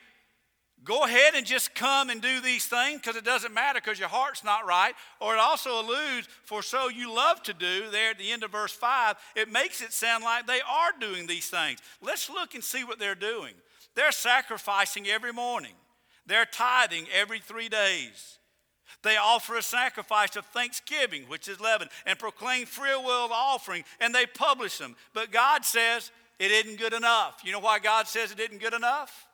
go 0.85 1.05
ahead 1.05 1.35
and 1.35 1.47
just 1.47 1.75
come 1.75 2.11
and 2.11 2.21
do 2.21 2.41
these 2.41 2.67
things 2.67 3.01
because 3.01 3.17
it 3.17 3.25
doesn't 3.25 3.55
matter 3.55 3.81
because 3.83 3.99
your 3.99 4.09
heart's 4.09 4.45
not 4.45 4.67
right. 4.67 4.95
Or 5.21 5.35
it 5.35 5.41
also 5.41 5.81
alludes, 5.81 6.29
for 6.45 6.63
so 6.63 6.89
you 6.89 7.15
love 7.15 7.43
to 7.45 7.55
do, 7.55 7.91
there 7.91 8.11
at 8.11 8.19
the 8.19 8.31
end 8.31 8.45
of 8.45 8.53
verse 8.53 8.73
5, 8.73 9.17
it 9.35 9.51
makes 9.51 9.81
it 9.81 9.93
sound 9.93 10.25
like 10.25 10.47
they 10.47 10.61
are 10.61 10.93
doing 11.01 11.27
these 11.27 11.49
things. 11.49 11.81
Let's 12.03 12.29
look 12.29 12.55
and 12.55 12.63
see 12.63 12.85
what 12.85 12.99
they're 12.99 13.15
doing. 13.15 13.55
They're 13.95 14.13
sacrificing 14.13 15.07
every 15.07 15.33
morning, 15.33 15.75
they're 16.27 16.47
tithing 16.47 17.07
every 17.15 17.41
three 17.41 17.69
days. 17.69 18.39
They 19.03 19.17
offer 19.19 19.57
a 19.57 19.63
sacrifice 19.63 20.35
of 20.35 20.47
thanksgiving, 20.47 21.25
which 21.25 21.47
is 21.47 21.61
leaven, 21.61 21.89
and 22.07 22.19
proclaim 22.19 22.65
free 22.65 22.97
will 22.97 23.29
offering, 23.33 23.85
and 24.01 24.15
they 24.15 24.25
publish 24.25 24.79
them. 24.79 24.97
But 25.13 25.31
God 25.31 25.65
says 25.67 26.11
it 26.39 26.51
isn't 26.51 26.79
good 26.79 26.95
enough. 26.95 27.43
You 27.45 27.53
know 27.53 27.61
why 27.61 27.81
God 27.81 28.09
says 28.09 28.33
it 28.33 28.41
isn't 28.41 28.61
good 28.61 28.73
enough? 28.73 29.27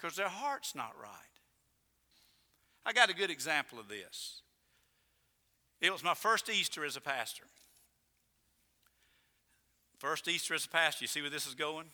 Because 0.00 0.16
their 0.16 0.28
heart's 0.28 0.74
not 0.74 0.94
right. 1.00 1.12
I 2.86 2.92
got 2.92 3.10
a 3.10 3.14
good 3.14 3.30
example 3.30 3.78
of 3.78 3.88
this. 3.88 4.42
It 5.80 5.92
was 5.92 6.02
my 6.02 6.14
first 6.14 6.48
Easter 6.48 6.84
as 6.84 6.96
a 6.96 7.00
pastor. 7.00 7.44
First 9.98 10.28
Easter 10.28 10.54
as 10.54 10.64
a 10.64 10.68
pastor. 10.68 11.04
You 11.04 11.08
see 11.08 11.20
where 11.20 11.30
this 11.30 11.46
is 11.46 11.54
going? 11.54 11.86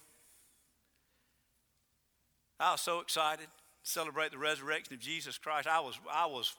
I 2.58 2.72
was 2.72 2.80
so 2.80 3.00
excited 3.00 3.44
to 3.46 3.90
celebrate 3.90 4.30
the 4.30 4.38
resurrection 4.38 4.94
of 4.94 5.00
Jesus 5.00 5.38
Christ. 5.38 5.66
I 5.66 5.80
was, 5.80 5.98
I 6.12 6.26
was, 6.26 6.54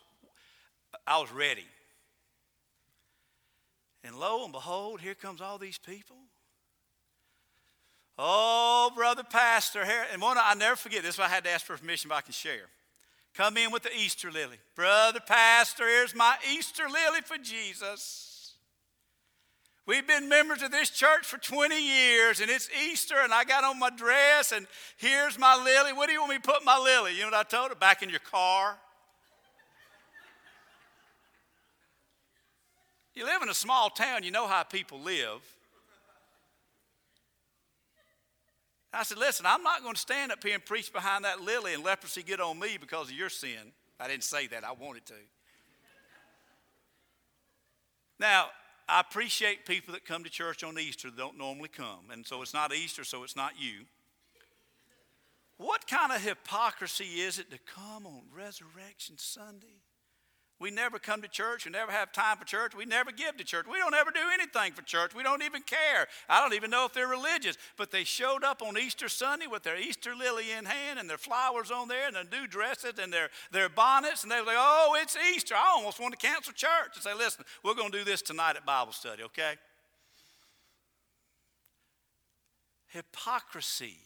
I 1.05 1.19
was 1.19 1.31
ready. 1.31 1.65
And 4.03 4.15
lo 4.15 4.43
and 4.43 4.53
behold, 4.53 5.01
here 5.01 5.15
comes 5.15 5.41
all 5.41 5.57
these 5.57 5.77
people. 5.77 6.17
Oh, 8.17 8.91
brother 8.95 9.23
pastor, 9.23 9.85
here, 9.85 10.05
and 10.11 10.21
one 10.21 10.37
I 10.39 10.55
never 10.55 10.75
forget 10.75 11.03
this. 11.03 11.19
I 11.19 11.27
had 11.27 11.43
to 11.43 11.51
ask 11.51 11.65
for 11.65 11.77
permission, 11.77 12.09
but 12.09 12.15
I 12.15 12.21
can 12.21 12.33
share. 12.33 12.69
Come 13.35 13.57
in 13.57 13.71
with 13.71 13.83
the 13.83 13.95
Easter 13.95 14.31
lily, 14.31 14.57
brother 14.75 15.19
pastor. 15.19 15.87
Here's 15.87 16.15
my 16.15 16.35
Easter 16.51 16.85
lily 16.89 17.21
for 17.23 17.37
Jesus. 17.37 18.55
We've 19.85 20.05
been 20.05 20.27
members 20.27 20.63
of 20.63 20.71
this 20.71 20.89
church 20.89 21.25
for 21.25 21.37
20 21.37 21.79
years, 21.79 22.41
and 22.41 22.49
it's 22.49 22.69
Easter, 22.89 23.15
and 23.23 23.31
I 23.31 23.43
got 23.43 23.63
on 23.63 23.79
my 23.79 23.91
dress, 23.91 24.51
and 24.51 24.65
here's 24.97 25.37
my 25.37 25.55
lily. 25.55 25.93
What 25.93 26.07
do 26.07 26.13
you 26.13 26.19
want 26.19 26.31
me 26.31 26.37
to 26.37 26.41
put 26.41 26.65
my 26.65 26.77
lily? 26.77 27.13
You 27.13 27.21
know 27.21 27.27
what 27.27 27.35
I 27.35 27.43
told 27.43 27.69
her? 27.69 27.75
Back 27.75 28.01
in 28.01 28.09
your 28.09 28.19
car. 28.19 28.77
You 33.13 33.25
live 33.25 33.41
in 33.43 33.49
a 33.49 33.53
small 33.53 33.89
town, 33.89 34.23
you 34.23 34.31
know 34.31 34.47
how 34.47 34.63
people 34.63 34.99
live. 34.99 35.41
I 38.93 39.03
said, 39.03 39.17
Listen, 39.17 39.45
I'm 39.45 39.63
not 39.63 39.81
going 39.81 39.95
to 39.95 39.99
stand 39.99 40.31
up 40.31 40.43
here 40.43 40.55
and 40.55 40.65
preach 40.65 40.91
behind 40.91 41.25
that 41.25 41.41
lily 41.41 41.73
and 41.73 41.83
leprosy 41.83 42.23
get 42.23 42.39
on 42.39 42.59
me 42.59 42.77
because 42.79 43.09
of 43.09 43.13
your 43.13 43.29
sin. 43.29 43.71
I 43.99 44.07
didn't 44.07 44.23
say 44.23 44.47
that, 44.47 44.63
I 44.63 44.71
wanted 44.71 45.05
to. 45.07 45.15
Now, 48.19 48.47
I 48.89 49.01
appreciate 49.01 49.65
people 49.65 49.93
that 49.93 50.05
come 50.05 50.23
to 50.23 50.29
church 50.29 50.63
on 50.63 50.79
Easter 50.79 51.09
that 51.09 51.17
don't 51.17 51.37
normally 51.37 51.69
come. 51.69 52.09
And 52.11 52.25
so 52.25 52.41
it's 52.41 52.53
not 52.53 52.73
Easter, 52.73 53.03
so 53.03 53.23
it's 53.23 53.35
not 53.35 53.53
you. 53.59 53.85
What 55.57 55.87
kind 55.87 56.11
of 56.11 56.21
hypocrisy 56.21 57.21
is 57.21 57.39
it 57.39 57.51
to 57.51 57.57
come 57.75 58.05
on 58.05 58.21
Resurrection 58.33 59.17
Sunday 59.17 59.81
we 60.59 60.71
never 60.71 60.97
come 60.97 61.21
to 61.21 61.27
church. 61.27 61.65
We 61.65 61.71
never 61.71 61.91
have 61.91 62.11
time 62.11 62.37
for 62.37 62.45
church. 62.45 62.75
We 62.75 62.85
never 62.85 63.11
give 63.11 63.37
to 63.37 63.43
church. 63.43 63.67
We 63.71 63.77
don't 63.77 63.93
ever 63.93 64.09
do 64.09 64.19
anything 64.33 64.73
for 64.73 64.81
church. 64.81 65.13
We 65.13 65.21
don't 65.21 65.43
even 65.43 65.61
care. 65.61 66.07
I 66.27 66.41
don't 66.41 66.55
even 66.55 66.71
know 66.71 66.85
if 66.85 66.93
they're 66.93 67.07
religious. 67.07 67.57
But 67.77 67.91
they 67.91 68.03
showed 68.03 68.43
up 68.43 68.63
on 68.63 68.75
Easter 68.75 69.07
Sunday 69.07 69.45
with 69.45 69.61
their 69.61 69.77
Easter 69.79 70.15
lily 70.15 70.51
in 70.51 70.65
hand 70.65 70.97
and 70.97 71.07
their 71.07 71.19
flowers 71.19 71.69
on 71.69 71.87
there 71.87 72.07
and 72.07 72.15
their 72.15 72.23
new 72.23 72.47
dresses 72.47 72.93
and 72.99 73.13
their, 73.13 73.29
their 73.51 73.69
bonnets. 73.69 74.23
And 74.23 74.31
they 74.31 74.39
were 74.39 74.47
like, 74.47 74.57
oh, 74.57 74.97
it's 74.99 75.15
Easter. 75.31 75.53
I 75.53 75.73
almost 75.75 75.99
want 75.99 76.19
to 76.19 76.27
cancel 76.27 76.53
church 76.53 76.95
and 76.95 77.03
say, 77.03 77.13
listen, 77.13 77.45
we're 77.63 77.75
going 77.75 77.91
to 77.91 77.97
do 77.99 78.03
this 78.03 78.23
tonight 78.23 78.55
at 78.55 78.65
Bible 78.65 78.93
study, 78.93 79.21
okay? 79.23 79.53
Hypocrisy. 82.87 83.97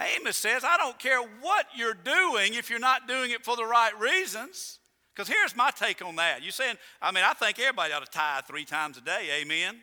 Amos 0.00 0.36
says, 0.36 0.64
I 0.64 0.76
don't 0.76 0.98
care 0.98 1.20
what 1.20 1.66
you're 1.76 1.94
doing 1.94 2.54
if 2.54 2.68
you're 2.68 2.80
not 2.80 3.06
doing 3.06 3.30
it 3.30 3.44
for 3.44 3.54
the 3.54 3.64
right 3.64 3.96
reasons. 4.00 4.80
Because 5.14 5.28
here's 5.28 5.54
my 5.54 5.70
take 5.70 6.04
on 6.04 6.16
that. 6.16 6.42
You're 6.42 6.50
saying, 6.50 6.76
I 7.00 7.12
mean, 7.12 7.22
I 7.24 7.34
think 7.34 7.58
everybody 7.60 7.92
ought 7.92 8.04
to 8.04 8.10
tithe 8.10 8.44
three 8.46 8.64
times 8.64 8.98
a 8.98 9.00
day, 9.00 9.28
amen? 9.40 9.76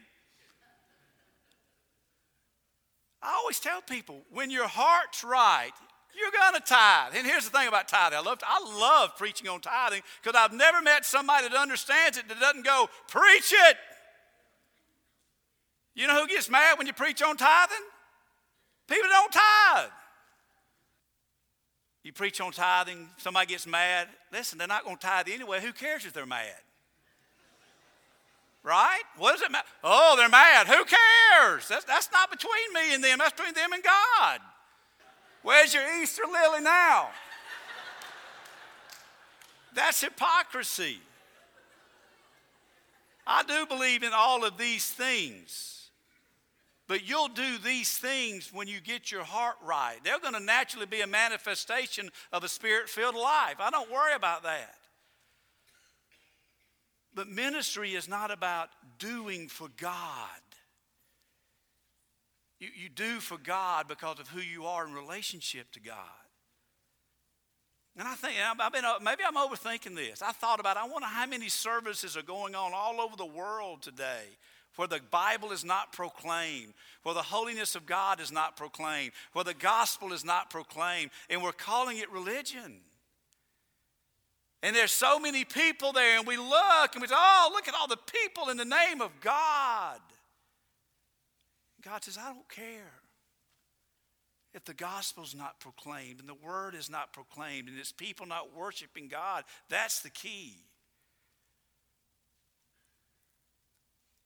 I 3.21 3.37
always 3.39 3.59
tell 3.59 3.81
people, 3.81 4.21
when 4.31 4.49
your 4.49 4.67
heart's 4.67 5.23
right, 5.23 5.71
you're 6.17 6.31
going 6.31 6.55
to 6.55 6.67
tithe. 6.67 7.13
And 7.15 7.25
here's 7.25 7.45
the 7.45 7.57
thing 7.57 7.67
about 7.67 7.87
tithing. 7.87 8.17
I 8.17 8.21
love, 8.21 8.39
I 8.45 8.59
love 8.77 9.15
preaching 9.15 9.47
on 9.47 9.61
tithing 9.61 10.01
because 10.21 10.37
I've 10.37 10.53
never 10.53 10.81
met 10.81 11.05
somebody 11.05 11.47
that 11.47 11.57
understands 11.57 12.17
it 12.17 12.27
that 12.27 12.39
doesn't 12.39 12.65
go, 12.65 12.89
preach 13.07 13.53
it. 13.53 13.77
You 15.93 16.07
know 16.07 16.21
who 16.21 16.27
gets 16.27 16.49
mad 16.49 16.77
when 16.77 16.87
you 16.87 16.93
preach 16.93 17.21
on 17.21 17.37
tithing? 17.37 17.85
People 18.87 19.09
don't 19.09 19.31
tithe. 19.31 19.91
You 22.03 22.11
preach 22.11 22.41
on 22.41 22.51
tithing, 22.51 23.09
somebody 23.17 23.47
gets 23.47 23.67
mad. 23.67 24.07
Listen, 24.31 24.57
they're 24.57 24.67
not 24.67 24.83
going 24.83 24.97
to 24.97 25.05
tithe 25.05 25.27
anyway. 25.31 25.61
Who 25.61 25.71
cares 25.71 26.05
if 26.05 26.13
they're 26.13 26.25
mad? 26.25 26.55
Right? 28.63 29.01
What 29.17 29.33
does 29.33 29.41
it 29.41 29.51
matter? 29.51 29.67
Oh, 29.83 30.15
they're 30.17 30.29
mad. 30.29 30.67
Who 30.67 30.83
cares? 30.83 31.67
That's, 31.67 31.85
that's 31.85 32.11
not 32.11 32.31
between 32.31 32.73
me 32.73 32.93
and 32.93 33.03
them, 33.03 33.19
that's 33.19 33.33
between 33.33 33.53
them 33.53 33.73
and 33.73 33.83
God. 33.83 34.39
Where's 35.43 35.73
your 35.73 35.83
Easter 36.01 36.23
lily 36.31 36.61
now? 36.61 37.09
That's 39.73 40.01
hypocrisy. 40.01 40.99
I 43.25 43.43
do 43.43 43.65
believe 43.65 44.03
in 44.03 44.11
all 44.13 44.43
of 44.43 44.57
these 44.57 44.85
things. 44.85 45.80
But 46.91 47.07
you'll 47.07 47.29
do 47.29 47.57
these 47.57 47.97
things 47.97 48.51
when 48.51 48.67
you 48.67 48.81
get 48.81 49.13
your 49.13 49.23
heart 49.23 49.55
right. 49.63 49.95
They're 50.03 50.19
going 50.19 50.33
to 50.33 50.41
naturally 50.41 50.85
be 50.85 50.99
a 50.99 51.07
manifestation 51.07 52.09
of 52.33 52.43
a 52.43 52.49
spirit 52.49 52.89
filled 52.89 53.15
life. 53.15 53.55
I 53.59 53.69
don't 53.69 53.89
worry 53.89 54.13
about 54.13 54.43
that. 54.43 54.75
But 57.15 57.29
ministry 57.29 57.93
is 57.93 58.09
not 58.09 58.29
about 58.29 58.71
doing 58.99 59.47
for 59.47 59.69
God. 59.77 60.41
You, 62.59 62.67
you 62.75 62.89
do 62.89 63.21
for 63.21 63.37
God 63.37 63.87
because 63.87 64.19
of 64.19 64.27
who 64.27 64.41
you 64.41 64.65
are 64.65 64.85
in 64.85 64.93
relationship 64.93 65.71
to 65.71 65.79
God. 65.79 65.95
And 67.97 68.05
I 68.05 68.15
think 68.15 68.35
I've 68.59 68.73
been 68.73 68.83
uh, 68.83 68.95
maybe 69.01 69.23
I'm 69.25 69.37
overthinking 69.37 69.95
this. 69.95 70.21
I 70.21 70.33
thought 70.33 70.59
about 70.59 70.75
I 70.75 70.85
wonder 70.85 71.07
how 71.07 71.25
many 71.25 71.47
services 71.47 72.17
are 72.17 72.21
going 72.21 72.53
on 72.53 72.73
all 72.75 72.99
over 72.99 73.15
the 73.15 73.25
world 73.25 73.81
today 73.81 74.25
where 74.75 74.87
the 74.87 75.01
Bible 75.11 75.51
is 75.51 75.63
not 75.63 75.93
proclaimed, 75.93 76.73
where 77.03 77.15
the 77.15 77.21
holiness 77.21 77.75
of 77.75 77.85
God 77.85 78.19
is 78.19 78.31
not 78.31 78.57
proclaimed, 78.57 79.11
where 79.33 79.45
the 79.45 79.53
gospel 79.53 80.13
is 80.13 80.23
not 80.23 80.49
proclaimed, 80.49 81.11
and 81.29 81.41
we're 81.41 81.51
calling 81.51 81.97
it 81.97 82.11
religion. 82.11 82.79
And 84.63 84.75
there's 84.75 84.91
so 84.91 85.19
many 85.19 85.43
people 85.43 85.91
there, 85.91 86.17
and 86.17 86.27
we 86.27 86.37
look 86.37 86.93
and 86.93 87.01
we 87.01 87.07
say, 87.07 87.15
oh, 87.17 87.49
look 87.53 87.67
at 87.67 87.73
all 87.73 87.87
the 87.87 87.97
people 87.97 88.49
in 88.49 88.57
the 88.57 88.65
name 88.65 89.01
of 89.01 89.11
God. 89.19 89.99
God 91.83 92.03
says, 92.03 92.17
I 92.17 92.31
don't 92.31 92.47
care 92.47 92.91
if 94.53 94.65
the 94.65 94.73
gospel's 94.73 95.33
not 95.33 95.59
proclaimed 95.59 96.19
and 96.19 96.29
the 96.29 96.35
word 96.35 96.75
is 96.75 96.89
not 96.89 97.13
proclaimed 97.13 97.69
and 97.69 97.79
it's 97.79 97.91
people 97.91 98.25
not 98.25 98.55
worshiping 98.55 99.07
God. 99.07 99.45
That's 99.69 100.01
the 100.01 100.09
key. 100.09 100.57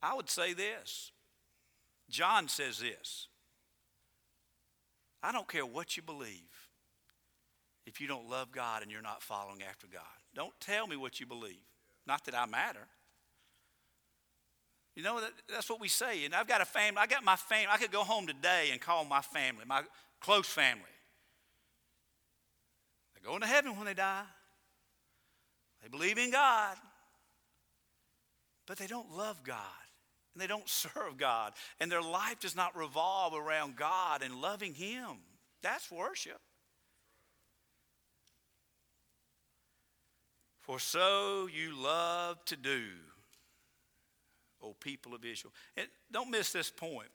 I 0.01 0.15
would 0.15 0.29
say 0.29 0.53
this 0.53 1.11
John 2.09 2.47
says 2.47 2.79
this 2.79 3.27
I 5.23 5.31
don't 5.31 5.47
care 5.47 5.65
what 5.65 5.97
you 5.97 6.03
believe 6.03 6.69
if 7.87 7.99
you 7.99 8.07
don't 8.07 8.29
love 8.29 8.51
God 8.51 8.83
and 8.83 8.91
you're 8.91 9.01
not 9.01 9.23
following 9.23 9.63
after 9.67 9.87
God. 9.87 10.01
Don't 10.35 10.53
tell 10.59 10.87
me 10.87 10.95
what 10.95 11.19
you 11.19 11.25
believe. 11.25 11.65
Not 12.05 12.25
that 12.25 12.35
I 12.35 12.45
matter. 12.45 12.87
You 14.95 15.03
know, 15.03 15.19
that, 15.19 15.31
that's 15.49 15.69
what 15.69 15.81
we 15.81 15.87
say. 15.87 16.25
And 16.25 16.33
I've 16.33 16.47
got 16.47 16.61
a 16.61 16.65
family. 16.65 16.99
I 16.99 17.07
got 17.07 17.23
my 17.23 17.35
family. 17.35 17.67
I 17.69 17.77
could 17.77 17.91
go 17.91 18.03
home 18.03 18.27
today 18.27 18.69
and 18.71 18.79
call 18.79 19.03
my 19.03 19.21
family, 19.21 19.65
my 19.67 19.81
close 20.21 20.47
family. 20.47 20.83
They're 23.13 23.29
going 23.29 23.41
to 23.41 23.47
heaven 23.47 23.75
when 23.75 23.85
they 23.85 23.93
die. 23.93 24.23
They 25.81 25.89
believe 25.89 26.17
in 26.17 26.31
God, 26.31 26.77
but 28.67 28.77
they 28.77 28.87
don't 28.87 29.11
love 29.11 29.43
God 29.43 29.84
and 30.35 30.41
they 30.41 30.47
don't 30.47 30.69
serve 30.69 31.17
God, 31.17 31.53
and 31.79 31.91
their 31.91 32.01
life 32.01 32.39
does 32.39 32.55
not 32.55 32.77
revolve 32.77 33.33
around 33.33 33.75
God 33.75 34.21
and 34.21 34.35
loving 34.35 34.73
Him. 34.73 35.17
That's 35.63 35.89
worship. 35.89 36.39
For 40.61 40.79
so 40.79 41.47
you 41.47 41.75
love 41.75 42.43
to 42.45 42.55
do, 42.55 42.81
O 44.61 44.73
people 44.73 45.13
of 45.13 45.23
Israel. 45.23 45.53
And 45.77 45.87
don't 46.11 46.31
miss 46.31 46.51
this 46.51 46.71
point. 46.71 47.09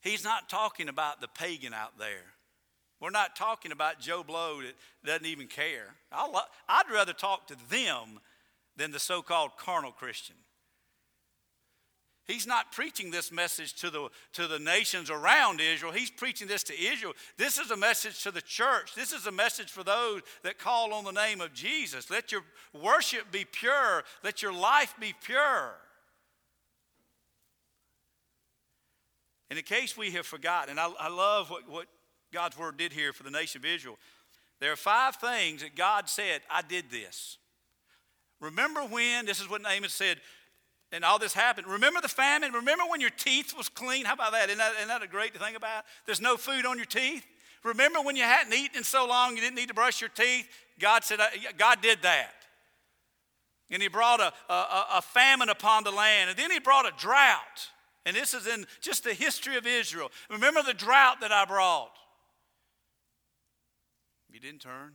He's 0.00 0.22
not 0.22 0.48
talking 0.48 0.88
about 0.88 1.20
the 1.20 1.26
pagan 1.26 1.74
out 1.74 1.98
there. 1.98 2.22
We're 3.00 3.10
not 3.10 3.36
talking 3.36 3.72
about 3.72 4.00
Joe 4.00 4.22
Blow 4.22 4.62
that 4.62 4.74
doesn't 5.04 5.26
even 5.26 5.48
care. 5.48 5.96
i 6.12 6.26
would 6.28 6.94
rather 6.94 7.12
talk 7.12 7.48
to 7.48 7.56
them 7.68 8.20
than 8.76 8.92
the 8.92 9.00
so 9.00 9.22
called 9.22 9.56
carnal 9.58 9.92
Christian. 9.92 10.36
He's 12.26 12.46
not 12.46 12.72
preaching 12.72 13.12
this 13.12 13.30
message 13.30 13.74
to 13.74 13.90
the, 13.90 14.08
to 14.32 14.48
the 14.48 14.58
nations 14.58 15.10
around 15.10 15.60
Israel. 15.60 15.92
He's 15.92 16.10
preaching 16.10 16.48
this 16.48 16.64
to 16.64 16.74
Israel. 16.74 17.12
This 17.36 17.56
is 17.56 17.70
a 17.70 17.76
message 17.76 18.22
to 18.24 18.32
the 18.32 18.42
church. 18.42 18.96
This 18.96 19.12
is 19.12 19.26
a 19.26 19.32
message 19.32 19.70
for 19.70 19.84
those 19.84 20.22
that 20.42 20.58
call 20.58 20.92
on 20.92 21.04
the 21.04 21.12
name 21.12 21.40
of 21.40 21.54
Jesus. 21.54 22.10
Let 22.10 22.32
your 22.32 22.42
worship 22.72 23.30
be 23.30 23.44
pure, 23.44 24.02
let 24.24 24.42
your 24.42 24.52
life 24.52 24.94
be 24.98 25.14
pure. 25.22 25.74
In 29.48 29.56
the 29.56 29.62
case 29.62 29.96
we 29.96 30.10
have 30.10 30.26
forgotten, 30.26 30.70
and 30.70 30.80
I, 30.80 30.90
I 30.98 31.08
love 31.08 31.48
what, 31.48 31.68
what 31.68 31.86
God's 32.32 32.58
word 32.58 32.76
did 32.76 32.92
here 32.92 33.12
for 33.12 33.22
the 33.22 33.30
nation 33.30 33.60
of 33.60 33.64
Israel, 33.64 33.98
there 34.58 34.72
are 34.72 34.76
five 34.76 35.14
things 35.16 35.62
that 35.62 35.76
God 35.76 36.08
said, 36.08 36.40
I 36.50 36.62
did 36.62 36.90
this. 36.90 37.38
Remember 38.40 38.80
when, 38.80 39.26
this 39.26 39.40
is 39.40 39.48
what 39.48 39.62
Naaman 39.62 39.90
said, 39.90 40.18
and 40.92 41.04
all 41.04 41.18
this 41.18 41.32
happened. 41.32 41.66
Remember 41.66 42.00
the 42.00 42.08
famine? 42.08 42.52
Remember 42.52 42.84
when 42.88 43.00
your 43.00 43.10
teeth 43.10 43.54
was 43.56 43.68
clean? 43.68 44.04
How 44.04 44.14
about 44.14 44.32
that? 44.32 44.48
Isn't 44.48 44.58
that, 44.58 44.72
isn't 44.76 44.88
that 44.88 45.02
a 45.02 45.08
great 45.08 45.34
to 45.34 45.40
think 45.40 45.56
about? 45.56 45.84
There's 46.04 46.20
no 46.20 46.36
food 46.36 46.64
on 46.64 46.76
your 46.76 46.86
teeth. 46.86 47.24
Remember 47.64 48.00
when 48.00 48.14
you 48.14 48.22
hadn't 48.22 48.54
eaten 48.54 48.78
in 48.78 48.84
so 48.84 49.06
long 49.06 49.34
you 49.34 49.42
didn't 49.42 49.56
need 49.56 49.68
to 49.68 49.74
brush 49.74 50.00
your 50.00 50.10
teeth? 50.10 50.48
God 50.78 51.02
said, 51.02 51.20
uh, 51.20 51.26
God 51.58 51.82
did 51.82 52.02
that. 52.02 52.30
And 53.70 53.82
he 53.82 53.88
brought 53.88 54.20
a, 54.20 54.32
a, 54.52 54.86
a 54.94 55.02
famine 55.02 55.48
upon 55.48 55.82
the 55.82 55.90
land. 55.90 56.30
And 56.30 56.38
then 56.38 56.52
he 56.52 56.60
brought 56.60 56.86
a 56.86 56.92
drought. 56.96 57.70
And 58.04 58.14
this 58.14 58.34
is 58.34 58.46
in 58.46 58.66
just 58.80 59.02
the 59.02 59.14
history 59.14 59.56
of 59.56 59.66
Israel. 59.66 60.12
Remember 60.30 60.62
the 60.62 60.74
drought 60.74 61.20
that 61.22 61.32
I 61.32 61.44
brought. 61.44 61.90
You 64.30 64.38
didn't 64.38 64.60
turn. 64.60 64.92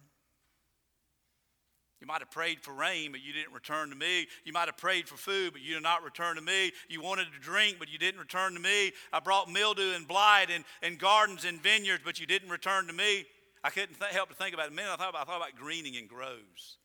You 2.02 2.08
might 2.08 2.20
have 2.20 2.32
prayed 2.32 2.62
for 2.62 2.74
rain, 2.74 3.12
but 3.12 3.22
you 3.22 3.32
didn't 3.32 3.54
return 3.54 3.92
to 3.92 3.96
me. 3.96 4.28
You 4.44 4.54
might 4.54 4.66
have 4.66 4.78
prayed 4.78 5.08
for 5.08 5.18
food, 5.18 5.54
but 5.54 5.62
you 5.62 5.76
did 5.76 5.84
not 5.84 6.04
return 6.04 6.36
to 6.36 6.42
me. 6.42 6.72
You 6.90 7.00
wanted 7.00 7.28
to 7.32 7.40
drink, 7.40 7.78
but 7.78 7.92
you 7.92 8.00
didn't 8.00 8.20
return 8.20 8.56
to 8.56 8.60
me. 8.60 8.92
I 9.14 9.20
brought 9.20 9.52
mildew 9.52 9.94
and 9.96 10.08
blight 10.08 10.48
and, 10.52 10.66
and 10.82 10.98
gardens 10.98 11.46
and 11.46 11.62
vineyards, 11.62 12.02
but 12.04 12.20
you 12.20 12.26
didn't 12.26 12.50
return 12.50 12.88
to 12.88 12.94
me. 12.94 13.26
I 13.64 13.70
couldn't 13.70 14.00
th- 14.00 14.12
help 14.12 14.30
to 14.30 14.36
think 14.36 14.56
about 14.56 14.66
it. 14.66 14.74
Minute 14.74 14.92
I 14.94 14.96
thought 14.96 15.10
about, 15.10 15.22
I 15.22 15.26
thought 15.26 15.38
about 15.38 15.56
greening 15.56 15.96
and 15.96 16.10
groves. 16.10 16.78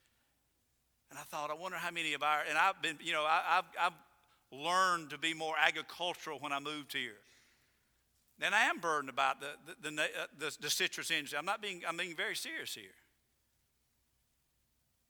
And 1.11 1.19
I 1.19 1.23
thought, 1.23 1.51
I 1.51 1.55
wonder 1.55 1.79
how 1.79 1.91
many 1.91 2.13
of 2.13 2.23
our, 2.23 2.41
and 2.47 2.59
I've 2.59 2.83
been, 2.83 2.99
you 3.03 3.15
know, 3.15 3.23
I, 3.23 3.43
have 3.57 3.65
I've 3.81 3.93
learned 4.53 5.11
to 5.11 5.19
be 5.19 5.33
more 5.33 5.55
agricultural 5.59 6.41
when 6.41 6.53
I 6.53 6.61
moved 6.61 6.93
here. 6.93 7.17
And 8.43 8.55
I 8.55 8.65
am 8.65 8.81
burdened 8.81 9.09
about 9.09 9.41
the, 9.41 9.53
the, 9.67 9.91
the, 9.91 10.03
uh, 10.03 10.27
the, 10.39 10.57
the 10.61 10.69
citrus 10.69 11.11
industry. 11.11 11.39
I'm 11.39 11.47
not 11.47 11.63
being, 11.63 11.81
I'm 11.89 11.97
being 11.97 12.15
very 12.15 12.37
serious 12.37 12.75
here. 12.75 12.93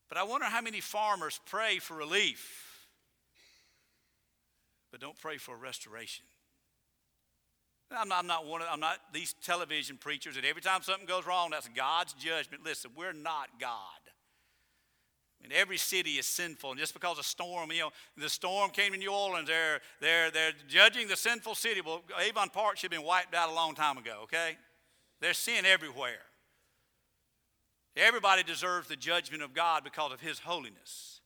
But 0.08 0.18
I 0.18 0.22
wonder 0.22 0.46
how 0.46 0.60
many 0.60 0.80
farmers 0.80 1.40
pray 1.46 1.78
for 1.78 1.96
relief, 1.96 2.88
but 4.90 5.00
don't 5.00 5.18
pray 5.18 5.36
for 5.36 5.56
restoration. 5.56 6.24
I'm 7.90 8.08
not, 8.08 8.18
I'm 8.18 8.26
not 8.26 8.46
one 8.46 8.62
of, 8.62 8.68
I'm 8.70 8.80
not 8.80 8.98
these 9.12 9.34
television 9.44 9.96
preachers 9.96 10.34
that 10.34 10.44
every 10.44 10.62
time 10.62 10.82
something 10.82 11.06
goes 11.06 11.26
wrong, 11.26 11.50
that's 11.50 11.68
God's 11.68 12.14
judgment. 12.14 12.64
Listen, 12.64 12.90
we're 12.96 13.12
not 13.12 13.48
God. 13.60 13.70
Mean, 15.42 15.52
every 15.52 15.76
city 15.76 16.12
is 16.12 16.26
sinful, 16.26 16.70
and 16.70 16.80
just 16.80 16.94
because 16.94 17.18
a 17.18 17.22
storm, 17.22 17.70
you 17.70 17.80
know, 17.80 17.90
the 18.16 18.28
storm 18.28 18.70
came 18.70 18.92
to 18.92 18.98
New 18.98 19.12
Orleans, 19.12 19.48
they're, 19.48 19.80
they're, 20.00 20.30
they're 20.30 20.52
judging 20.66 21.08
the 21.08 21.16
sinful 21.16 21.54
city. 21.54 21.80
Well, 21.80 22.02
Avon 22.18 22.48
Park 22.48 22.78
should 22.78 22.92
have 22.92 22.98
been 22.98 23.06
wiped 23.06 23.34
out 23.34 23.50
a 23.50 23.54
long 23.54 23.74
time 23.74 23.98
ago, 23.98 24.20
okay? 24.24 24.56
There's 25.20 25.38
sin 25.38 25.64
everywhere. 25.66 26.22
Everybody 27.96 28.42
deserves 28.42 28.88
the 28.88 28.96
judgment 28.96 29.42
of 29.42 29.54
God 29.54 29.82
because 29.82 30.12
of 30.12 30.20
His 30.20 30.38
holiness. 30.38 31.20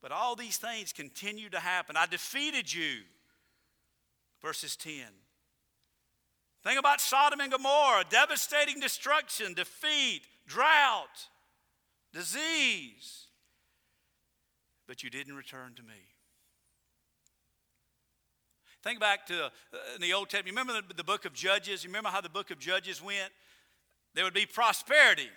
But 0.00 0.12
all 0.12 0.36
these 0.36 0.56
things 0.56 0.92
continue 0.92 1.50
to 1.50 1.58
happen. 1.58 1.96
I 1.96 2.06
defeated 2.06 2.72
you. 2.72 3.00
Verses 4.40 4.76
10. 4.76 4.92
Think 6.62 6.78
about 6.78 7.00
Sodom 7.00 7.40
and 7.40 7.50
Gomorrah 7.50 8.04
devastating 8.08 8.80
destruction, 8.80 9.54
defeat, 9.54 10.22
drought, 10.46 11.28
disease. 12.12 13.26
But 14.86 15.02
you 15.02 15.10
didn't 15.10 15.34
return 15.34 15.74
to 15.76 15.82
me. 15.82 15.94
Think 18.82 19.00
back 19.00 19.26
to 19.26 19.46
uh, 19.46 19.48
in 19.96 20.00
the 20.00 20.12
Old 20.12 20.30
Testament. 20.30 20.46
You 20.46 20.60
remember 20.60 20.86
the, 20.86 20.94
the 20.94 21.04
book 21.04 21.24
of 21.24 21.32
Judges? 21.32 21.82
You 21.82 21.88
remember 21.88 22.08
how 22.10 22.20
the 22.20 22.28
book 22.28 22.52
of 22.52 22.58
Judges 22.60 23.02
went? 23.02 23.32
There 24.16 24.24
would 24.24 24.34
be 24.34 24.46
prosperity. 24.46 25.28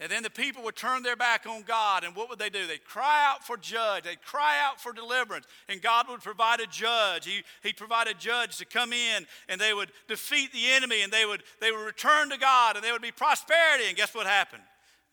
And 0.00 0.10
then 0.10 0.24
the 0.24 0.30
people 0.30 0.64
would 0.64 0.74
turn 0.74 1.04
their 1.04 1.14
back 1.14 1.46
on 1.46 1.62
God, 1.62 2.02
and 2.02 2.16
what 2.16 2.28
would 2.28 2.40
they 2.40 2.50
do? 2.50 2.66
They'd 2.66 2.84
cry 2.84 3.24
out 3.24 3.46
for 3.46 3.56
judge, 3.56 4.02
they'd 4.02 4.20
cry 4.20 4.58
out 4.60 4.80
for 4.80 4.92
deliverance, 4.92 5.46
and 5.68 5.80
God 5.80 6.06
would 6.08 6.22
provide 6.22 6.58
a 6.58 6.66
judge. 6.66 7.24
He, 7.24 7.42
he'd 7.62 7.76
provide 7.76 8.08
a 8.08 8.14
judge 8.14 8.56
to 8.56 8.64
come 8.64 8.92
in, 8.92 9.26
and 9.48 9.60
they 9.60 9.72
would 9.72 9.92
defeat 10.08 10.52
the 10.52 10.72
enemy, 10.72 11.02
and 11.02 11.12
they 11.12 11.24
would, 11.24 11.44
they 11.60 11.70
would 11.70 11.84
return 11.84 12.30
to 12.30 12.38
God, 12.38 12.74
and 12.74 12.84
there 12.84 12.92
would 12.92 13.02
be 13.02 13.12
prosperity. 13.12 13.84
And 13.86 13.96
guess 13.96 14.12
what 14.12 14.26
happened? 14.26 14.64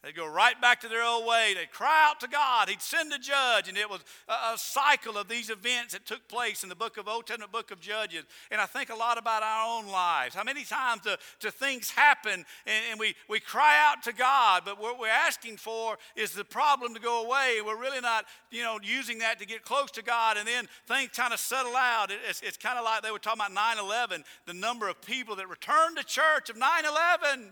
They'd 0.03 0.15
go 0.15 0.25
right 0.25 0.59
back 0.62 0.79
to 0.81 0.88
their 0.88 1.03
old 1.03 1.25
way. 1.25 1.53
They'd 1.53 1.71
cry 1.71 2.07
out 2.09 2.21
to 2.21 2.27
God. 2.29 2.69
He'd 2.69 2.81
send 2.81 3.12
a 3.12 3.19
judge. 3.19 3.67
And 3.67 3.77
it 3.77 3.89
was 3.89 3.99
a, 4.29 4.53
a, 4.53 4.57
cycle 4.57 5.17
of 5.17 5.27
these 5.27 5.49
events 5.49 5.91
that 5.91 6.05
took 6.05 6.25
place 6.29 6.63
in 6.63 6.69
the 6.69 6.75
book 6.75 6.95
of 6.95 7.09
Old 7.09 7.27
Testament 7.27 7.51
book 7.51 7.69
of 7.69 7.81
Judges. 7.81 8.23
And 8.49 8.62
I 8.62 8.65
think 8.65 8.89
a 8.89 8.95
lot 8.95 9.17
about 9.17 9.43
our 9.43 9.77
own 9.77 9.91
lives. 9.91 10.35
How 10.35 10.45
many 10.45 10.63
times 10.63 11.01
do, 11.01 11.15
do 11.41 11.49
things 11.49 11.89
happen 11.89 12.45
and, 12.65 12.85
and, 12.91 12.99
we, 12.99 13.13
we 13.27 13.41
cry 13.41 13.75
out 13.89 14.01
to 14.03 14.13
God, 14.13 14.63
but 14.63 14.79
what 14.79 14.99
we're 14.99 15.07
asking 15.07 15.57
for 15.57 15.97
is 16.15 16.31
the 16.31 16.45
problem 16.45 16.93
to 16.93 17.01
go 17.01 17.25
away. 17.25 17.57
We're 17.65 17.79
really 17.79 18.01
not, 18.01 18.25
you 18.51 18.63
know, 18.63 18.79
using 18.81 19.19
that 19.19 19.38
to 19.39 19.45
get 19.45 19.63
close 19.63 19.91
to 19.91 20.01
God. 20.01 20.38
And 20.38 20.47
then 20.47 20.67
things 20.88 21.09
kind 21.13 21.33
of 21.33 21.39
settle 21.39 21.75
out. 21.75 22.09
It, 22.09 22.19
it's, 22.27 22.41
it's 22.41 22.57
kind 22.57 22.79
of 22.79 22.85
like 22.85 23.03
they 23.03 23.12
were 23.12 23.19
talking 23.19 23.41
about 23.41 23.51
9 23.51 23.79
11, 23.79 24.23
the 24.45 24.53
number 24.53 24.88
of 24.88 25.01
people 25.01 25.35
that 25.35 25.49
returned 25.49 25.97
to 25.97 26.05
church 26.05 26.49
of 26.49 26.55
9 26.55 26.69
11 26.85 27.51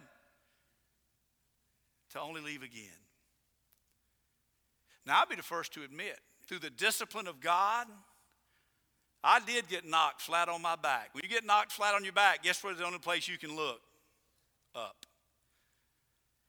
to 2.18 2.24
only 2.24 2.42
leave 2.42 2.64
again. 2.64 3.00
Now, 5.06 5.20
I'll 5.20 5.28
be 5.28 5.36
the 5.36 5.44
first 5.44 5.74
to 5.74 5.84
admit, 5.84 6.20
through 6.48 6.60
the 6.60 6.70
discipline 6.70 7.28
of 7.28 7.40
God, 7.40 7.88
I 9.24 9.40
did 9.40 9.70
get 9.70 9.86
knocked 9.86 10.22
flat 10.22 10.50
on 10.50 10.62
my 10.62 10.76
back. 10.76 11.10
When 11.14 11.24
you 11.24 11.30
get 11.30 11.46
knocked 11.46 11.72
flat 11.72 11.96
on 11.96 12.04
your 12.04 12.14
back, 12.14 12.44
guess 12.44 12.64
where's 12.64 12.78
the 12.78 12.86
only 12.86 13.00
place 13.00 13.28
you 13.28 13.38
can 13.38 13.56
look? 13.56 13.80
Up. 14.76 15.06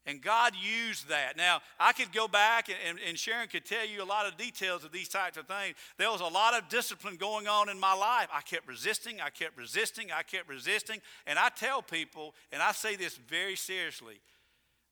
And 0.07 0.23
God 0.23 0.55
used 0.61 1.09
that. 1.11 1.37
Now, 1.37 1.61
I 1.79 1.93
could 1.93 2.13
go 2.13 2.29
back, 2.29 2.69
and, 2.69 2.99
and, 3.07 3.19
Sharon 3.19 3.47
could 3.49 3.67
tell 3.67 3.87
you 3.87 4.03
a 4.03 4.07
lot 4.07 4.27
of 4.27 4.39
details 4.39 4.83
of 4.83 4.91
these 4.91 5.09
types 5.09 5.37
of 5.37 5.47
things. 5.47 5.77
There 5.99 6.11
was 6.11 6.23
a 6.23 6.27
lot 6.27 6.55
of 6.55 6.69
discipline 6.71 7.17
going 7.17 7.47
on 7.47 7.69
in 7.69 7.79
my 7.79 7.93
life. 7.93 8.29
I 8.33 8.41
kept 8.41 8.67
resisting, 8.67 9.21
I 9.21 9.29
kept 9.29 9.59
resisting, 9.59 10.11
I 10.11 10.23
kept 10.23 10.49
resisting. 10.49 11.01
And 11.27 11.39
I 11.39 11.51
tell 11.51 11.83
people, 11.83 12.35
and 12.53 12.63
I 12.63 12.73
say 12.73 12.97
this 12.97 13.17
very 13.17 13.55
seriously 13.55 14.21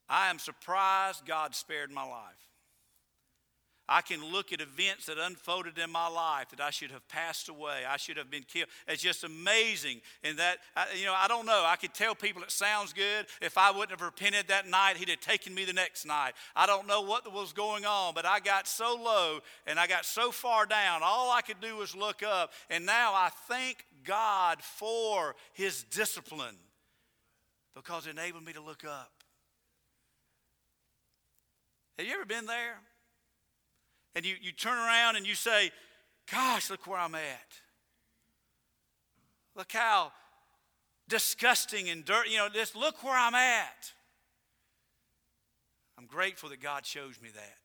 I 0.08 0.30
am 0.30 0.38
surprised 0.38 1.26
God 1.26 1.54
spared 1.54 1.90
my 1.90 2.04
life. 2.04 2.46
I 3.88 4.00
can 4.00 4.32
look 4.32 4.52
at 4.52 4.60
events 4.60 5.06
that 5.06 5.16
unfolded 5.16 5.78
in 5.78 5.90
my 5.90 6.08
life 6.08 6.48
that 6.50 6.60
I 6.60 6.70
should 6.70 6.90
have 6.90 7.06
passed 7.08 7.48
away. 7.48 7.82
I 7.88 7.96
should 7.96 8.16
have 8.16 8.30
been 8.30 8.42
killed. 8.42 8.68
It's 8.88 9.02
just 9.02 9.22
amazing. 9.22 10.00
And 10.24 10.38
that, 10.38 10.58
you 10.96 11.04
know, 11.04 11.14
I 11.16 11.28
don't 11.28 11.46
know. 11.46 11.62
I 11.64 11.76
could 11.76 11.94
tell 11.94 12.16
people 12.16 12.42
it 12.42 12.50
sounds 12.50 12.92
good. 12.92 13.26
If 13.40 13.56
I 13.56 13.70
wouldn't 13.70 13.90
have 13.90 14.00
repented 14.00 14.48
that 14.48 14.66
night, 14.68 14.96
He'd 14.96 15.08
have 15.10 15.20
taken 15.20 15.54
me 15.54 15.64
the 15.64 15.72
next 15.72 16.04
night. 16.04 16.32
I 16.56 16.66
don't 16.66 16.88
know 16.88 17.02
what 17.02 17.32
was 17.32 17.52
going 17.52 17.86
on, 17.86 18.12
but 18.14 18.26
I 18.26 18.40
got 18.40 18.66
so 18.66 18.96
low 19.00 19.38
and 19.68 19.78
I 19.78 19.86
got 19.86 20.04
so 20.04 20.32
far 20.32 20.66
down. 20.66 21.02
All 21.04 21.30
I 21.30 21.42
could 21.42 21.60
do 21.60 21.76
was 21.76 21.94
look 21.94 22.24
up. 22.24 22.52
And 22.68 22.86
now 22.86 23.12
I 23.12 23.30
thank 23.46 23.84
God 24.02 24.62
for 24.62 25.36
His 25.52 25.84
discipline 25.84 26.56
because 27.76 28.08
it 28.08 28.10
enabled 28.10 28.44
me 28.44 28.52
to 28.54 28.60
look 28.60 28.84
up. 28.84 29.15
Have 31.98 32.06
you 32.06 32.14
ever 32.14 32.24
been 32.24 32.46
there? 32.46 32.76
And 34.14 34.24
you, 34.24 34.34
you 34.40 34.52
turn 34.52 34.78
around 34.78 35.16
and 35.16 35.26
you 35.26 35.34
say, 35.34 35.70
Gosh, 36.30 36.70
look 36.70 36.86
where 36.86 36.98
I'm 36.98 37.14
at. 37.14 37.60
Look 39.54 39.72
how 39.72 40.12
disgusting 41.08 41.88
and 41.88 42.04
dirty, 42.04 42.30
you 42.30 42.38
know, 42.38 42.48
just 42.52 42.74
look 42.74 43.04
where 43.04 43.16
I'm 43.16 43.34
at. 43.34 43.92
I'm 45.98 46.06
grateful 46.06 46.48
that 46.50 46.60
God 46.60 46.84
shows 46.84 47.20
me 47.22 47.28
that. 47.34 47.58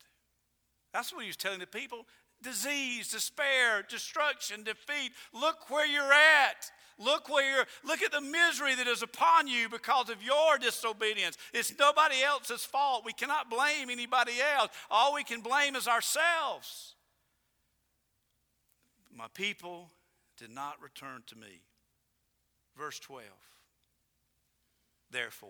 That's 0.94 1.12
what 1.14 1.24
he 1.24 1.28
was 1.28 1.38
telling 1.38 1.60
the 1.60 1.68
people 1.68 2.06
disease, 2.44 3.10
despair, 3.10 3.84
destruction, 3.88 4.64
defeat. 4.64 5.12
Look 5.34 5.70
where 5.70 5.86
you're 5.86 6.12
at. 6.12 6.72
Look 7.04 7.30
where 7.30 7.66
look 7.84 8.02
at 8.02 8.12
the 8.12 8.22
misery 8.22 8.76
that 8.76 8.88
is 8.88 9.02
upon 9.02 9.48
you 9.48 9.70
because 9.70 10.10
of 10.10 10.24
your 10.24 10.58
disobedience. 10.58 11.38
It's 11.54 11.74
nobody 11.78 12.22
else's 12.24 12.64
fault. 12.64 13.04
We 13.06 13.14
cannot 13.14 13.50
blame 13.50 13.90
anybody 13.90 14.34
else. 14.56 14.70
All 14.90 15.14
we 15.14 15.24
can 15.24 15.42
blame 15.42 15.76
is 15.76 15.88
ourselves. 15.88 16.96
My 19.16 19.28
people 19.34 19.92
did 20.38 20.52
not 20.52 20.82
return 20.82 21.24
to 21.28 21.38
me. 21.38 21.62
Verse 22.78 23.00
12. 23.00 23.26
Therefore, 25.12 25.50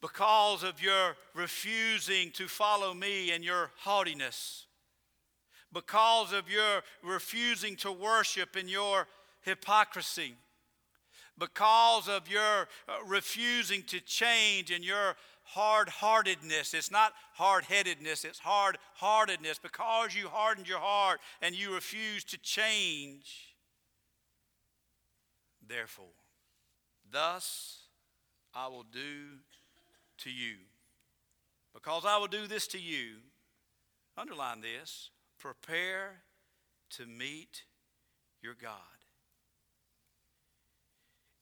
because 0.00 0.62
of 0.62 0.82
your 0.82 1.16
refusing 1.34 2.30
to 2.32 2.48
follow 2.48 2.92
me 2.92 3.30
and 3.30 3.42
your 3.42 3.70
haughtiness, 3.78 4.66
because 5.72 6.32
of 6.32 6.50
your 6.50 6.82
refusing 7.02 7.76
to 7.76 7.90
worship 7.90 8.56
and 8.56 8.68
your 8.68 9.06
hypocrisy, 9.42 10.34
because 11.38 12.08
of 12.08 12.28
your 12.30 12.68
uh, 12.88 13.04
refusing 13.06 13.82
to 13.84 14.00
change 14.00 14.70
and 14.70 14.84
your 14.84 15.16
hard 15.44 15.88
heartedness. 15.88 16.74
It's 16.74 16.90
not 16.90 17.12
hard 17.34 17.64
headedness, 17.64 18.24
it's 18.24 18.38
hard 18.38 18.78
heartedness. 18.94 19.58
Because 19.58 20.14
you 20.14 20.28
hardened 20.28 20.68
your 20.68 20.78
heart 20.78 21.20
and 21.40 21.54
you 21.54 21.74
refuse 21.74 22.24
to 22.24 22.38
change. 22.38 23.54
Therefore, 25.66 26.06
thus 27.10 27.78
I 28.54 28.68
will 28.68 28.84
do 28.90 29.38
to 30.18 30.30
you. 30.30 30.56
Because 31.74 32.04
I 32.04 32.18
will 32.18 32.26
do 32.26 32.46
this 32.46 32.66
to 32.68 32.78
you, 32.78 33.14
underline 34.16 34.60
this 34.60 35.10
prepare 35.38 36.22
to 36.90 37.06
meet 37.06 37.64
your 38.42 38.54
God 38.54 38.91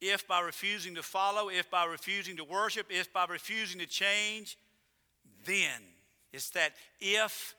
if 0.01 0.27
by 0.27 0.41
refusing 0.41 0.95
to 0.95 1.03
follow, 1.03 1.49
if 1.49 1.71
by 1.71 1.85
refusing 1.85 2.37
to 2.37 2.45
worship, 2.45 2.87
if 2.91 3.13
by 3.13 3.27
refusing 3.27 3.81
to 3.81 3.87
change, 3.87 4.57
then. 5.45 5.81
It's 6.33 6.51
that 6.51 6.73
if 7.01 7.55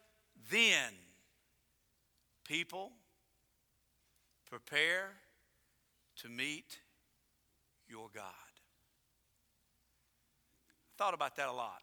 then 0.49 0.93
People, 2.51 2.91
prepare 4.49 5.11
to 6.17 6.27
meet 6.27 6.79
your 7.87 8.09
God. 8.13 8.23
I 10.85 10.97
Thought 10.97 11.13
about 11.13 11.37
that 11.37 11.47
a 11.47 11.53
lot. 11.53 11.81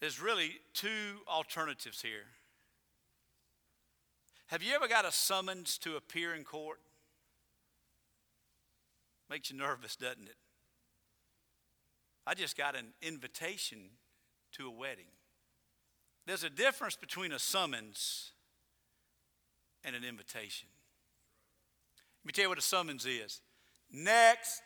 There's 0.00 0.20
really 0.20 0.54
two 0.72 1.20
alternatives 1.28 2.02
here. 2.02 2.26
Have 4.48 4.60
you 4.60 4.74
ever 4.74 4.88
got 4.88 5.04
a 5.04 5.12
summons 5.12 5.78
to 5.78 5.94
appear 5.94 6.34
in 6.34 6.42
court? 6.42 6.80
Makes 9.34 9.50
you 9.50 9.56
nervous, 9.56 9.96
doesn't 9.96 10.28
it? 10.28 10.36
I 12.24 12.34
just 12.34 12.56
got 12.56 12.76
an 12.76 12.92
invitation 13.02 13.78
to 14.52 14.68
a 14.68 14.70
wedding. 14.70 15.10
There's 16.24 16.44
a 16.44 16.48
difference 16.48 16.94
between 16.94 17.32
a 17.32 17.40
summons 17.40 18.30
and 19.82 19.96
an 19.96 20.04
invitation. 20.04 20.68
Let 22.22 22.26
me 22.28 22.32
tell 22.32 22.44
you 22.44 22.48
what 22.48 22.58
a 22.58 22.62
summons 22.62 23.06
is. 23.06 23.40
Next, 23.90 24.62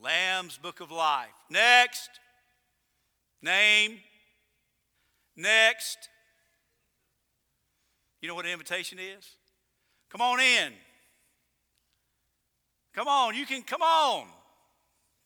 Lamb's 0.00 0.56
Book 0.56 0.78
of 0.78 0.92
Life. 0.92 1.34
Next, 1.50 2.10
name. 3.42 3.98
Next. 5.34 5.98
You 8.20 8.28
know 8.28 8.36
what 8.36 8.44
an 8.44 8.52
invitation 8.52 9.00
is? 9.00 9.28
Come 10.10 10.20
on 10.20 10.38
in. 10.38 10.74
Come 12.94 13.08
on, 13.08 13.34
you 13.34 13.46
can 13.46 13.62
come 13.62 13.82
on. 13.82 14.26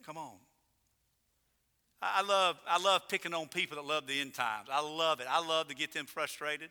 Come 0.05 0.17
on. 0.17 0.35
I 2.01 2.23
love, 2.23 2.57
I 2.69 2.79
love 2.79 3.09
picking 3.09 3.35
on 3.35 3.49
people 3.49 3.77
that 3.77 3.85
love 3.85 4.07
the 4.07 4.21
end 4.21 4.35
times. 4.35 4.69
I 4.71 4.81
love 4.81 5.21
it. 5.21 5.27
I 5.29 5.45
love 5.45 5.69
to 5.69 5.75
get 5.75 5.93
them 5.93 6.07
frustrated. 6.07 6.71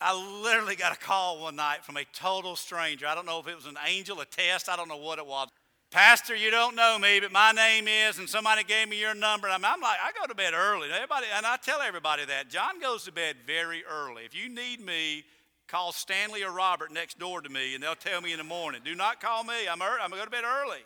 I 0.00 0.42
literally 0.42 0.74
got 0.74 0.92
a 0.92 0.98
call 0.98 1.40
one 1.40 1.56
night 1.56 1.84
from 1.84 1.96
a 1.96 2.04
total 2.12 2.56
stranger. 2.56 3.06
I 3.06 3.14
don't 3.14 3.26
know 3.26 3.38
if 3.38 3.48
it 3.48 3.54
was 3.54 3.66
an 3.66 3.78
angel, 3.86 4.20
a 4.20 4.26
test, 4.26 4.68
I 4.68 4.76
don't 4.76 4.88
know 4.88 4.96
what 4.96 5.18
it 5.18 5.26
was. 5.26 5.48
Pastor, 5.90 6.34
you 6.34 6.50
don't 6.50 6.74
know 6.74 6.98
me, 6.98 7.20
but 7.20 7.30
my 7.30 7.52
name 7.52 7.86
is, 7.86 8.18
and 8.18 8.28
somebody 8.28 8.64
gave 8.64 8.88
me 8.88 9.00
your 9.00 9.14
number. 9.14 9.48
I'm, 9.48 9.64
I'm 9.64 9.80
like, 9.80 9.98
I 10.02 10.10
go 10.18 10.26
to 10.26 10.34
bed 10.34 10.52
early. 10.52 10.88
Everybody, 10.92 11.26
and 11.34 11.46
I 11.46 11.56
tell 11.56 11.80
everybody 11.80 12.24
that. 12.24 12.50
John 12.50 12.80
goes 12.80 13.04
to 13.04 13.12
bed 13.12 13.36
very 13.46 13.84
early. 13.84 14.24
If 14.24 14.34
you 14.34 14.48
need 14.48 14.84
me, 14.84 15.24
call 15.68 15.92
Stanley 15.92 16.42
or 16.44 16.52
Robert 16.52 16.92
next 16.92 17.18
door 17.18 17.40
to 17.40 17.48
me, 17.48 17.74
and 17.74 17.82
they'll 17.82 17.94
tell 17.94 18.20
me 18.20 18.32
in 18.32 18.38
the 18.38 18.44
morning. 18.44 18.82
Do 18.84 18.94
not 18.94 19.20
call 19.20 19.44
me. 19.44 19.68
I'm, 19.70 19.80
I'm 19.80 20.10
going 20.10 20.10
to 20.10 20.16
go 20.18 20.24
to 20.24 20.30
bed 20.30 20.44
early. 20.44 20.80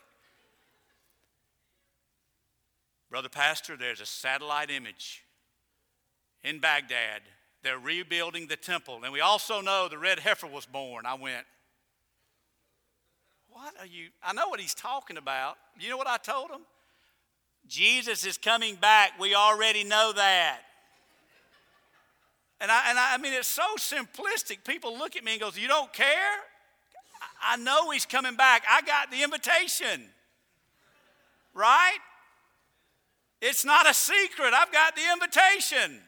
Brother 3.11 3.29
Pastor, 3.29 3.77
there's 3.77 4.01
a 4.01 4.07
satellite 4.07 4.71
image 4.71 5.25
in 6.45 6.59
Baghdad. 6.59 7.23
They're 7.63 7.79
rebuilding 7.79 8.47
the 8.47 8.57
temple. 8.57 9.01
And 9.03 9.13
we 9.13 9.21
also 9.21 9.61
know 9.61 9.89
the 9.89 9.99
red 9.99 10.21
heifer 10.21 10.47
was 10.47 10.67
born. 10.67 11.07
I 11.07 11.15
went, 11.15 11.45
What 13.49 13.75
are 13.81 13.87
you? 13.87 14.09
I 14.23 14.33
know 14.33 14.49
what 14.49 14.61
he's 14.61 14.75
talking 14.75 15.17
about. 15.17 15.57
You 15.81 15.89
know 15.89 15.97
what 15.97 16.07
I 16.07 16.19
told 16.19 16.51
him? 16.51 16.61
Jesus 17.67 18.25
is 18.25 18.39
coming 18.39 18.77
back. 18.77 19.19
We 19.19 19.35
already 19.35 19.85
know 19.85 20.13
that. 20.15 20.61
And 22.61 22.71
I, 22.71 22.91
and 22.91 22.99
I, 22.99 23.15
I 23.15 23.19
mean, 23.19 23.33
it's 23.33 23.49
so 23.49 23.77
simplistic. 23.77 24.65
People 24.65 24.97
look 24.97 25.17
at 25.17 25.25
me 25.25 25.33
and 25.33 25.41
goes, 25.41 25.59
You 25.59 25.69
don't 25.69 25.93
care? 25.93 26.37
I 27.43 27.57
know 27.57 27.91
he's 27.91 28.07
coming 28.07 28.37
back. 28.37 28.65
I 28.69 28.83
got 28.83 29.11
the 29.11 29.23
invitation. 29.23 30.09
Right? 31.55 31.99
It's 33.41 33.65
not 33.65 33.89
a 33.89 33.95
secret. 33.95 34.53
I've 34.55 34.73
got 34.73 34.97
the 34.97 35.03
invitation. 35.13 36.01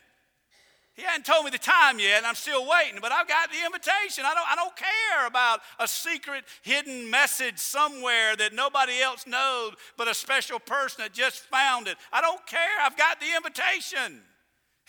He 0.95 1.03
hadn't 1.03 1.25
told 1.25 1.45
me 1.45 1.51
the 1.51 1.59
time 1.59 1.99
yet, 1.99 2.19
and 2.19 2.27
I'm 2.27 2.35
still 2.35 2.69
waiting, 2.69 2.99
but 3.01 3.11
I've 3.11 3.29
got 3.29 3.51
the 3.51 3.65
invitation. 3.65 4.25
I 4.27 4.35
don't, 4.35 4.51
I 4.51 4.55
don't 4.55 4.77
care 4.77 5.27
about 5.27 5.61
a 5.79 5.89
secret 5.89 6.45
hidden 6.63 7.09
message 7.09 7.59
somewhere 7.59 8.37
that 8.37 8.53
nobody 8.53 9.01
else 9.01 9.27
knows 9.27 9.75
but 9.97 10.09
a 10.09 10.15
special 10.15 10.59
person 10.59 11.03
that 11.03 11.15
just 11.15 11.39
found 11.45 11.87
it. 11.89 11.97
I 12.13 12.21
don't 12.21 12.45
care. 12.47 12.59
I've 12.83 12.97
got 12.97 13.21
the 13.21 13.35
invitation. 13.35 14.21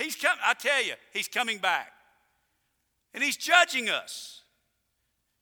He's 0.01 0.15
come, 0.15 0.37
I 0.43 0.53
tell 0.53 0.83
you, 0.83 0.93
he's 1.13 1.27
coming 1.27 1.57
back. 1.57 1.91
And 3.13 3.23
he's 3.23 3.37
judging 3.37 3.89
us. 3.89 4.41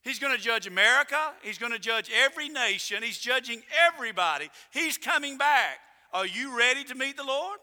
He's 0.01 0.19
going 0.19 0.35
to 0.35 0.41
judge 0.41 0.65
America. 0.65 1.33
He's 1.43 1.57
going 1.57 1.71
to 1.71 1.79
judge 1.79 2.09
every 2.25 2.49
nation. 2.49 3.03
He's 3.03 3.17
judging 3.17 3.61
everybody. 3.87 4.49
He's 4.71 4.97
coming 4.97 5.37
back. 5.37 5.79
Are 6.13 6.25
you 6.25 6.57
ready 6.57 6.83
to 6.85 6.95
meet 6.95 7.17
the 7.17 7.23
Lord? 7.23 7.59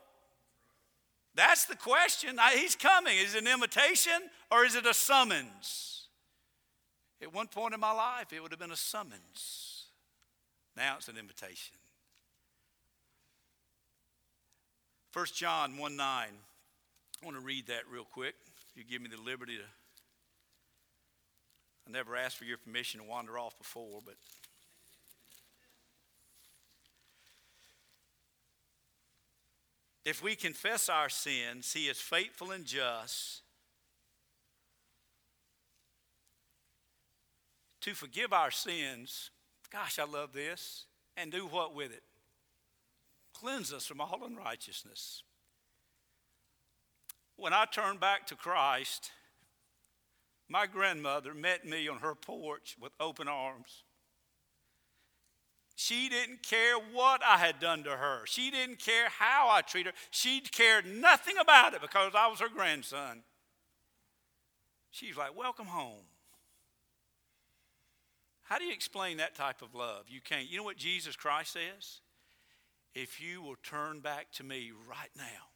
That's 1.35 1.65
the 1.65 1.77
question. 1.77 2.39
He's 2.55 2.77
coming. 2.77 3.19
Is 3.19 3.35
it 3.35 3.43
an 3.43 3.53
invitation 3.53 4.31
or 4.51 4.65
is 4.65 4.75
it 4.75 4.87
a 4.87 4.95
summons? 4.95 6.09
At 7.21 7.35
one 7.35 7.49
point 7.49 7.75
in 7.75 7.81
my 7.81 7.93
life, 7.93 8.33
it 8.33 8.43
would 8.43 8.53
have 8.53 8.61
been 8.61 8.71
a 8.71 8.77
summons. 8.77 9.87
Now 10.77 10.97
it's 10.99 11.09
an 11.09 11.17
invitation. 11.19 11.77
1 15.13 15.27
John 15.35 15.79
1 15.79 15.97
9. 15.97 16.29
I 17.23 17.27
want 17.27 17.39
to 17.39 17.45
read 17.45 17.67
that 17.69 17.83
real 17.91 18.05
quick. 18.05 18.35
You 18.75 18.85
give 18.85 19.01
me 19.03 19.09
the 19.09 19.21
liberty 19.21 19.57
to. 19.57 19.63
I 21.89 21.93
never 21.93 22.17
asked 22.17 22.37
for 22.37 22.45
your 22.45 22.59
permission 22.59 23.01
to 23.01 23.07
wander 23.07 23.39
off 23.39 23.57
before, 23.59 24.01
but 24.05 24.17
If 30.07 30.23
we 30.23 30.37
confess 30.37 30.89
our 30.89 31.09
sins, 31.09 31.73
He 31.73 31.89
is 31.89 31.99
faithful 31.99 32.53
and 32.53 32.65
just 32.65 33.43
to 37.81 37.93
forgive 37.93 38.33
our 38.33 38.53
sins. 38.53 39.31
Gosh, 39.73 39.99
I 39.99 40.05
love 40.05 40.33
this. 40.33 40.85
And 41.17 41.33
do 41.33 41.47
what 41.47 41.75
with 41.75 41.91
it? 41.91 42.05
Cleanse 43.35 43.73
us 43.73 43.85
from 43.85 44.01
all 44.01 44.21
unrighteousness. 44.25 45.25
When 47.37 47.53
I 47.53 47.67
turned 47.67 48.01
back 48.01 48.27
to 48.29 48.35
Christ, 48.35 49.11
my 50.49 50.67
grandmother 50.67 51.35
met 51.35 51.67
me 51.67 51.89
on 51.89 51.99
her 51.99 52.15
porch 52.15 52.77
with 52.81 52.93
open 52.99 53.29
arms. 53.29 53.85
She 55.75 56.09
didn't 56.09 56.43
care 56.43 56.77
what 56.77 57.23
I 57.23 57.37
had 57.37 57.61
done 57.61 57.85
to 57.85 57.91
her. 57.91 58.23
She 58.25 58.51
didn't 58.51 58.79
care 58.79 59.09
how 59.11 59.51
I 59.51 59.61
treated 59.61 59.93
her. 59.93 59.99
She 60.11 60.41
cared 60.41 60.87
nothing 60.87 61.37
about 61.39 61.75
it 61.75 61.83
because 61.83 62.13
I 62.17 62.29
was 62.29 62.41
her 62.41 62.49
grandson. 62.49 63.23
She's 64.91 65.19
like, 65.19 65.37
Welcome 65.37 65.67
home. 65.67 66.05
How 68.45 68.59
do 68.59 68.65
you 68.65 68.73
explain 68.73 69.19
that 69.19 69.35
type 69.35 69.61
of 69.61 69.75
love? 69.75 70.07
You 70.09 70.21
can't. 70.23 70.49
You 70.49 70.59
know 70.59 70.63
what 70.63 70.79
Jesus 70.79 71.17
Christ 71.17 71.53
says? 71.53 72.01
If 72.95 73.21
you 73.21 73.43
will 73.43 73.57
turn 73.63 74.01
back 74.01 74.31
to 74.35 74.45
me 74.45 74.73
right 74.89 75.11
now 75.15 75.56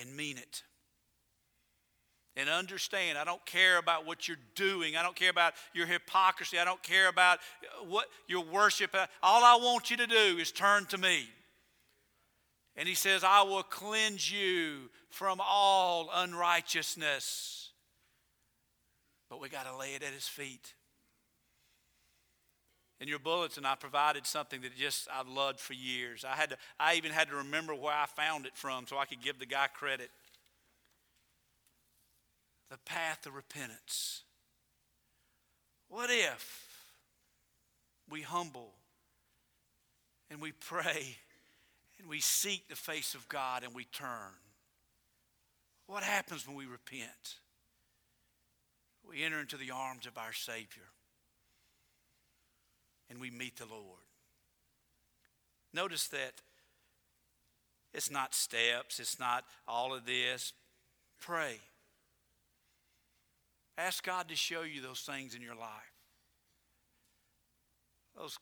and 0.00 0.16
mean 0.16 0.38
it, 0.38 0.62
and 2.36 2.48
understand 2.48 3.18
I 3.18 3.24
don't 3.24 3.44
care 3.44 3.78
about 3.78 4.06
what 4.06 4.26
you're 4.26 4.38
doing. 4.54 4.96
I 4.96 5.02
don't 5.02 5.16
care 5.16 5.30
about 5.30 5.52
your 5.74 5.86
hypocrisy. 5.86 6.58
I 6.58 6.64
don't 6.64 6.82
care 6.82 7.08
about 7.08 7.40
what 7.86 8.06
your 8.26 8.44
worship. 8.44 8.94
All 9.22 9.44
I 9.44 9.62
want 9.62 9.90
you 9.90 9.98
to 9.98 10.06
do 10.06 10.38
is 10.38 10.50
turn 10.50 10.86
to 10.86 10.98
me. 10.98 11.28
And 12.74 12.88
he 12.88 12.94
says, 12.94 13.22
I 13.22 13.42
will 13.42 13.62
cleanse 13.62 14.32
you 14.32 14.88
from 15.10 15.40
all 15.42 16.08
unrighteousness. 16.14 17.70
But 19.28 19.40
we 19.40 19.50
got 19.50 19.66
to 19.66 19.76
lay 19.76 19.94
it 19.94 20.02
at 20.02 20.14
his 20.14 20.26
feet. 20.26 20.72
In 23.02 23.08
your 23.08 23.18
bulletin, 23.18 23.66
I 23.66 23.74
provided 23.74 24.28
something 24.28 24.60
that 24.60 24.76
just 24.76 25.08
I've 25.12 25.26
loved 25.26 25.58
for 25.58 25.72
years. 25.72 26.24
I 26.24 26.36
had 26.36 26.50
to, 26.50 26.56
I 26.78 26.94
even 26.94 27.10
had 27.10 27.28
to 27.30 27.34
remember 27.34 27.74
where 27.74 27.92
I 27.92 28.06
found 28.06 28.46
it 28.46 28.56
from 28.56 28.86
so 28.86 28.96
I 28.96 29.06
could 29.06 29.20
give 29.20 29.40
the 29.40 29.44
guy 29.44 29.66
credit 29.66 30.08
the 32.70 32.78
path 32.84 33.26
of 33.26 33.34
repentance. 33.34 34.22
What 35.88 36.10
if 36.10 36.68
we 38.08 38.22
humble 38.22 38.70
and 40.30 40.40
we 40.40 40.52
pray 40.52 41.16
and 41.98 42.08
we 42.08 42.20
seek 42.20 42.68
the 42.68 42.76
face 42.76 43.16
of 43.16 43.28
God 43.28 43.64
and 43.64 43.74
we 43.74 43.82
turn? 43.86 44.30
What 45.88 46.04
happens 46.04 46.46
when 46.46 46.54
we 46.54 46.66
repent? 46.66 47.34
We 49.04 49.24
enter 49.24 49.40
into 49.40 49.56
the 49.56 49.72
arms 49.72 50.06
of 50.06 50.16
our 50.16 50.32
Savior 50.32 50.91
and 53.12 53.20
we 53.20 53.30
meet 53.30 53.56
the 53.56 53.66
Lord. 53.66 54.00
Notice 55.74 56.08
that 56.08 56.32
it's 57.92 58.10
not 58.10 58.34
steps, 58.34 58.98
it's 58.98 59.20
not 59.20 59.44
all 59.68 59.94
of 59.94 60.06
this. 60.06 60.54
Pray. 61.20 61.60
Ask 63.76 64.04
God 64.04 64.28
to 64.28 64.36
show 64.36 64.62
you 64.62 64.80
those 64.80 65.00
things 65.00 65.34
in 65.34 65.42
your 65.42 65.54
life. 65.54 65.68
Those 68.16 68.38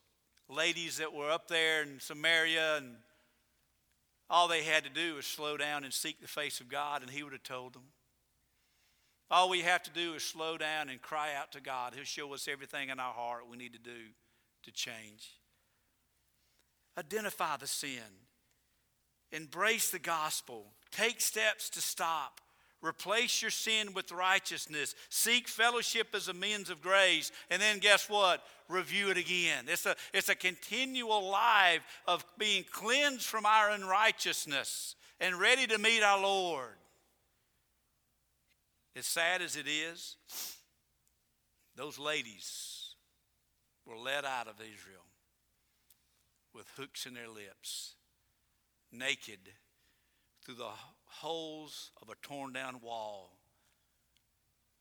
ladies 0.49 0.99
that 0.99 1.13
were 1.13 1.31
up 1.31 1.49
there 1.49 1.83
in 1.83 1.99
Samaria 1.99 2.77
and 2.77 2.95
All 4.29 4.47
they 4.47 4.63
had 4.63 4.85
to 4.85 4.91
do 4.91 5.17
was 5.17 5.27
slow 5.27 5.57
down 5.57 5.83
and 5.83 5.93
seek 5.93 6.21
the 6.21 6.29
face 6.29 6.61
of 6.61 6.69
God, 6.69 7.03
and 7.03 7.11
He 7.11 7.25
would 7.25 7.33
have 7.33 7.43
told 7.43 7.73
them. 7.73 7.83
All 9.29 9.49
we 9.49 9.63
have 9.63 9.83
to 9.83 9.91
do 9.91 10.15
is 10.15 10.23
slow 10.23 10.57
down 10.57 10.89
and 10.89 11.03
cry 11.03 11.31
out 11.37 11.51
to 11.53 11.61
God. 11.61 11.95
He'll 11.95 12.05
show 12.05 12.33
us 12.33 12.47
everything 12.47 12.91
in 12.91 13.01
our 13.01 13.13
heart 13.13 13.49
we 13.51 13.57
need 13.57 13.73
to 13.73 13.81
do 13.81 14.13
to 14.65 14.73
change. 14.73 15.39
Identify 16.99 17.57
the 17.57 17.67
sin, 17.67 18.03
embrace 19.33 19.91
the 19.91 19.99
gospel, 19.99 20.67
take 20.91 21.21
steps 21.21 21.71
to 21.71 21.81
stop. 21.81 22.41
Replace 22.83 23.43
your 23.43 23.51
sin 23.51 23.93
with 23.93 24.11
righteousness. 24.11 24.95
Seek 25.11 25.49
fellowship 25.49 26.09
as 26.15 26.29
a 26.29 26.33
means 26.33 26.71
of 26.71 26.81
grace. 26.81 27.31
And 27.51 27.61
then 27.61 27.79
guess 27.79 28.09
what? 28.09 28.43
Review 28.71 29.11
it 29.11 29.19
again. 29.19 29.67
It's 29.69 29.85
a, 29.85 29.95
it's 30.15 30.31
a 30.31 30.35
continual 30.35 31.29
life 31.29 31.83
of 32.07 32.25
being 32.39 32.65
cleansed 32.73 33.27
from 33.27 33.45
our 33.45 33.69
unrighteousness 33.69 34.95
and 35.21 35.39
ready 35.39 35.67
to 35.67 35.77
meet 35.79 36.03
our 36.03 36.23
Lord. 36.23 36.71
As 38.97 39.05
sad 39.05 39.43
as 39.43 39.57
it 39.57 39.67
is, 39.69 40.17
those 41.77 41.99
ladies 41.99 42.90
were 43.91 43.97
led 43.97 44.25
out 44.25 44.47
of 44.47 44.61
Israel 44.61 45.03
with 46.55 46.67
hooks 46.77 47.07
in 47.07 47.15
their 47.15 47.29
lips, 47.29 47.95
naked 48.93 49.41
through 50.45 50.55
the 50.55 50.71
holes 51.07 51.91
of 52.01 52.09
a 52.09 52.15
torn 52.23 52.53
down 52.53 52.81
wall 52.81 53.33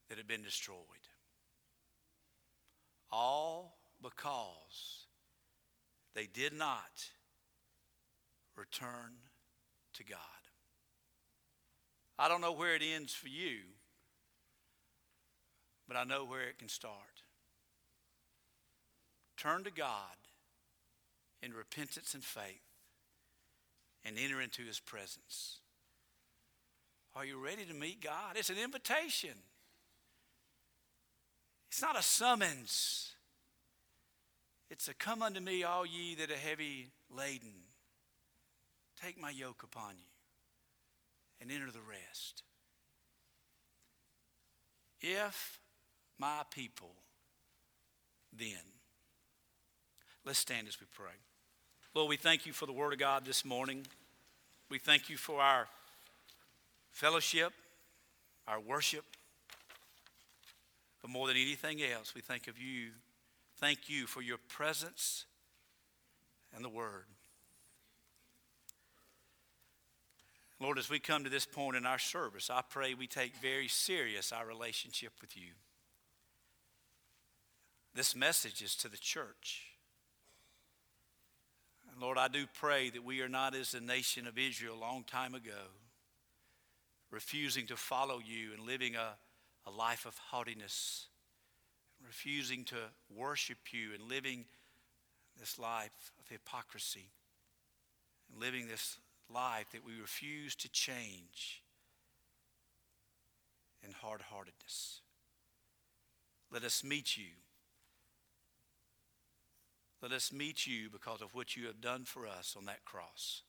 that 0.07 0.17
had 0.17 0.27
been 0.27 0.43
destroyed. 0.43 0.77
All 3.11 3.77
because 4.01 5.07
they 6.13 6.27
did 6.27 6.53
not 6.53 7.09
return 8.55 9.13
to 9.93 10.03
God. 10.03 10.19
I 12.19 12.27
don't 12.27 12.41
know 12.41 12.51
where 12.51 12.75
it 12.75 12.83
ends 12.83 13.13
for 13.13 13.27
you, 13.27 13.59
but 15.87 15.97
I 15.97 16.03
know 16.03 16.25
where 16.25 16.43
it 16.43 16.59
can 16.59 16.69
start. 16.69 17.08
Turn 19.39 19.63
to 19.63 19.71
God 19.71 20.17
in 21.41 21.53
repentance 21.53 22.13
and 22.13 22.21
faith 22.21 22.59
and 24.03 24.17
enter 24.19 24.41
into 24.41 24.63
his 24.63 24.81
presence. 24.81 25.59
Are 27.15 27.23
you 27.23 27.41
ready 27.41 27.63
to 27.63 27.73
meet 27.73 28.03
God? 28.03 28.35
It's 28.35 28.49
an 28.49 28.57
invitation. 28.61 29.35
It's 31.69 31.81
not 31.81 31.97
a 31.97 32.03
summons. 32.03 33.13
It's 34.69 34.89
a 34.89 34.93
come 34.93 35.23
unto 35.23 35.39
me, 35.39 35.63
all 35.63 35.85
ye 35.85 36.15
that 36.15 36.29
are 36.29 36.35
heavy 36.35 36.89
laden. 37.09 37.63
Take 39.01 39.17
my 39.17 39.29
yoke 39.29 39.63
upon 39.63 39.91
you 39.97 40.11
and 41.39 41.49
enter 41.49 41.71
the 41.71 41.79
rest. 41.79 42.43
If 44.99 45.61
my 46.17 46.41
people, 46.51 46.91
then. 48.37 48.78
Let's 50.25 50.39
stand 50.39 50.67
as 50.67 50.79
we 50.79 50.87
pray. 50.95 51.13
Lord, 51.95 52.09
we 52.09 52.17
thank 52.17 52.45
you 52.45 52.53
for 52.53 52.65
the 52.65 52.73
Word 52.73 52.93
of 52.93 52.99
God 52.99 53.25
this 53.25 53.43
morning. 53.43 53.85
We 54.69 54.77
thank 54.77 55.09
you 55.09 55.17
for 55.17 55.41
our 55.41 55.67
fellowship, 56.91 57.51
our 58.47 58.59
worship. 58.59 59.05
But 61.01 61.09
more 61.09 61.27
than 61.27 61.37
anything 61.37 61.81
else, 61.81 62.13
we 62.13 62.21
think 62.21 62.47
of 62.47 62.59
you. 62.59 62.89
Thank 63.57 63.89
you 63.89 64.05
for 64.05 64.21
your 64.21 64.37
presence 64.49 65.25
and 66.55 66.63
the 66.63 66.69
Word. 66.69 67.05
Lord, 70.59 70.77
as 70.77 70.89
we 70.89 70.99
come 70.99 71.23
to 71.23 71.29
this 71.29 71.45
point 71.45 71.77
in 71.77 71.85
our 71.85 71.99
service, 71.99 72.49
I 72.49 72.61
pray 72.69 72.93
we 72.93 73.07
take 73.07 73.35
very 73.37 73.69
serious 73.69 74.33
our 74.33 74.45
relationship 74.45 75.13
with 75.21 75.37
you. 75.37 75.53
This 77.95 78.15
message 78.15 78.61
is 78.61 78.75
to 78.75 78.89
the 78.89 78.97
church. 78.97 79.68
Lord, 81.99 82.17
I 82.17 82.29
do 82.29 82.45
pray 82.59 82.89
that 82.91 83.03
we 83.03 83.21
are 83.21 83.27
not 83.27 83.53
as 83.53 83.73
the 83.73 83.81
nation 83.81 84.25
of 84.25 84.37
Israel 84.37 84.75
a 84.75 84.79
long 84.79 85.03
time 85.03 85.35
ago, 85.35 85.67
refusing 87.11 87.67
to 87.67 87.75
follow 87.75 88.19
you 88.25 88.53
and 88.53 88.65
living 88.65 88.95
a, 88.95 89.15
a 89.67 89.71
life 89.71 90.05
of 90.05 90.17
haughtiness, 90.17 91.07
refusing 92.05 92.63
to 92.65 92.77
worship 93.13 93.57
you 93.71 93.89
and 93.93 94.09
living 94.09 94.45
this 95.37 95.59
life 95.59 96.13
of 96.19 96.29
hypocrisy, 96.29 97.09
and 98.31 98.41
living 98.41 98.69
this 98.69 98.97
life 99.33 99.65
that 99.73 99.85
we 99.85 99.99
refuse 99.99 100.55
to 100.55 100.69
change 100.69 101.61
in 103.85 103.91
hard 103.91 104.21
heartedness. 104.21 105.01
Let 106.49 106.63
us 106.63 106.81
meet 106.81 107.17
you. 107.17 107.25
Let 110.01 110.13
us 110.13 110.31
meet 110.31 110.65
you 110.65 110.89
because 110.89 111.21
of 111.21 111.35
what 111.35 111.57
you 111.57 111.67
have 111.67 111.81
done 111.81 112.05
for 112.05 112.25
us 112.25 112.55
on 112.57 112.63
that 112.65 112.85
cross. 112.85 113.41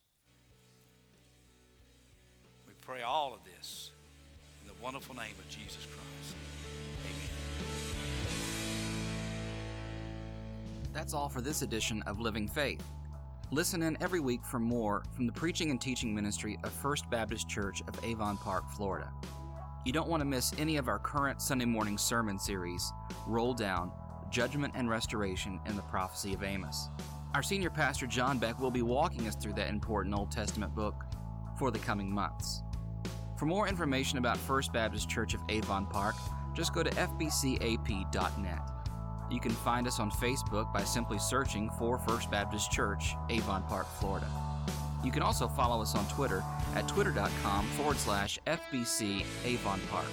We 2.67 2.73
pray 2.81 3.03
all 3.03 3.33
of 3.33 3.45
this 3.45 3.93
in 4.61 4.67
the 4.67 4.75
wonderful 4.83 5.15
name 5.15 5.35
of 5.39 5.49
Jesus 5.49 5.87
Christ. 5.87 6.35
Amen. 7.05 7.29
That's 10.93 11.15
all 11.15 11.29
for 11.29 11.41
this 11.41 11.63
edition 11.63 12.03
of 12.09 12.19
Living 12.19 12.49
Faith. 12.49 12.83
Listen 13.53 13.83
in 13.83 13.97
every 14.01 14.19
week 14.19 14.45
for 14.45 14.59
more 14.59 15.05
from 15.15 15.27
the 15.27 15.33
preaching 15.33 15.71
and 15.71 15.81
teaching 15.81 16.13
ministry 16.13 16.59
of 16.65 16.73
First 16.73 17.09
Baptist 17.11 17.49
Church 17.49 17.81
of 17.87 18.05
Avon 18.05 18.37
Park, 18.37 18.69
Florida. 18.73 19.13
You 19.87 19.93
don't 19.93 20.09
want 20.09 20.21
to 20.21 20.25
miss 20.25 20.53
any 20.59 20.79
of 20.79 20.89
our 20.89 20.99
current 20.99 21.41
Sunday 21.41 21.65
morning 21.65 21.97
sermon 21.97 22.41
series, 22.41 22.93
Roll 23.25 23.55
Down, 23.55 23.93
Judgment 24.31 24.75
and 24.77 24.89
Restoration 24.89 25.61
in 25.67 25.77
the 25.77 25.83
Prophecy 25.83 26.35
of 26.35 26.43
Amos. 26.43 26.89
Our 27.35 27.43
senior 27.43 27.71
pastor, 27.71 28.07
John 28.07 28.39
Beck, 28.39 28.59
will 28.59 28.71
be 28.71 28.83
walking 28.83 29.29
us 29.29 29.37
through 29.37 29.55
that 29.55 29.69
important 29.69 30.15
Old 30.15 30.31
Testament 30.31 30.75
book 30.75 31.05
for 31.59 31.71
the 31.71 31.79
coming 31.79 32.13
months. 32.13 32.63
For 33.37 33.47
more 33.47 33.69
information 33.69 34.19
about 34.19 34.37
First 34.37 34.73
Baptist 34.73 35.09
Church 35.09 35.35
of 35.35 35.41
Avon 35.49 35.87
Park, 35.87 36.15
just 36.55 36.75
go 36.75 36.83
to 36.83 36.91
fbcap.net. 36.91 38.61
You 39.31 39.41
can 39.41 39.53
find 39.53 39.87
us 39.87 40.01
on 40.01 40.11
Facebook 40.11 40.73
by 40.73 40.83
simply 40.83 41.19
searching 41.19 41.71
for 41.79 41.99
First 41.99 42.31
Baptist 42.31 42.73
Church, 42.73 43.15
Avon 43.29 43.63
Park, 43.63 43.87
Florida. 44.01 44.27
You 45.05 45.11
can 45.11 45.23
also 45.23 45.49
follow 45.49 45.81
us 45.81 45.95
on 45.95 46.07
Twitter 46.09 46.43
at 46.75 46.87
twitter.com 46.89 47.67
forward 47.69 47.97
slash 47.97 48.39
FBC 48.47 49.25
Avon 49.45 49.81
Park. 49.91 50.07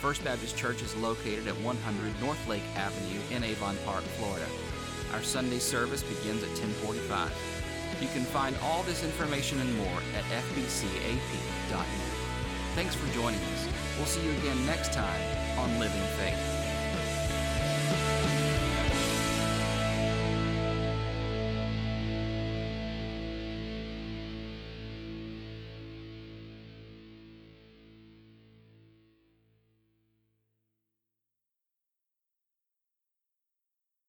First 0.00 0.24
Baptist 0.24 0.56
Church 0.56 0.82
is 0.82 0.94
located 0.96 1.48
at 1.48 1.56
100 1.60 2.20
North 2.20 2.48
Lake 2.48 2.62
Avenue 2.76 3.20
in 3.30 3.42
Avon 3.42 3.76
Park, 3.84 4.02
Florida. 4.18 4.46
Our 5.14 5.22
Sunday 5.22 5.58
service 5.58 6.02
begins 6.02 6.42
at 6.42 6.50
1045. 6.50 7.32
You 8.00 8.08
can 8.08 8.24
find 8.24 8.54
all 8.62 8.82
this 8.82 9.02
information 9.02 9.58
and 9.58 9.74
more 9.76 10.00
at 10.14 10.24
fbcap.net. 10.24 11.86
Thanks 12.74 12.94
for 12.94 13.10
joining 13.14 13.40
us. 13.40 13.68
We'll 13.96 14.06
see 14.06 14.22
you 14.22 14.32
again 14.32 14.66
next 14.66 14.92
time 14.92 15.58
on 15.58 15.80
Living 15.80 16.02
Faith. 16.18 16.56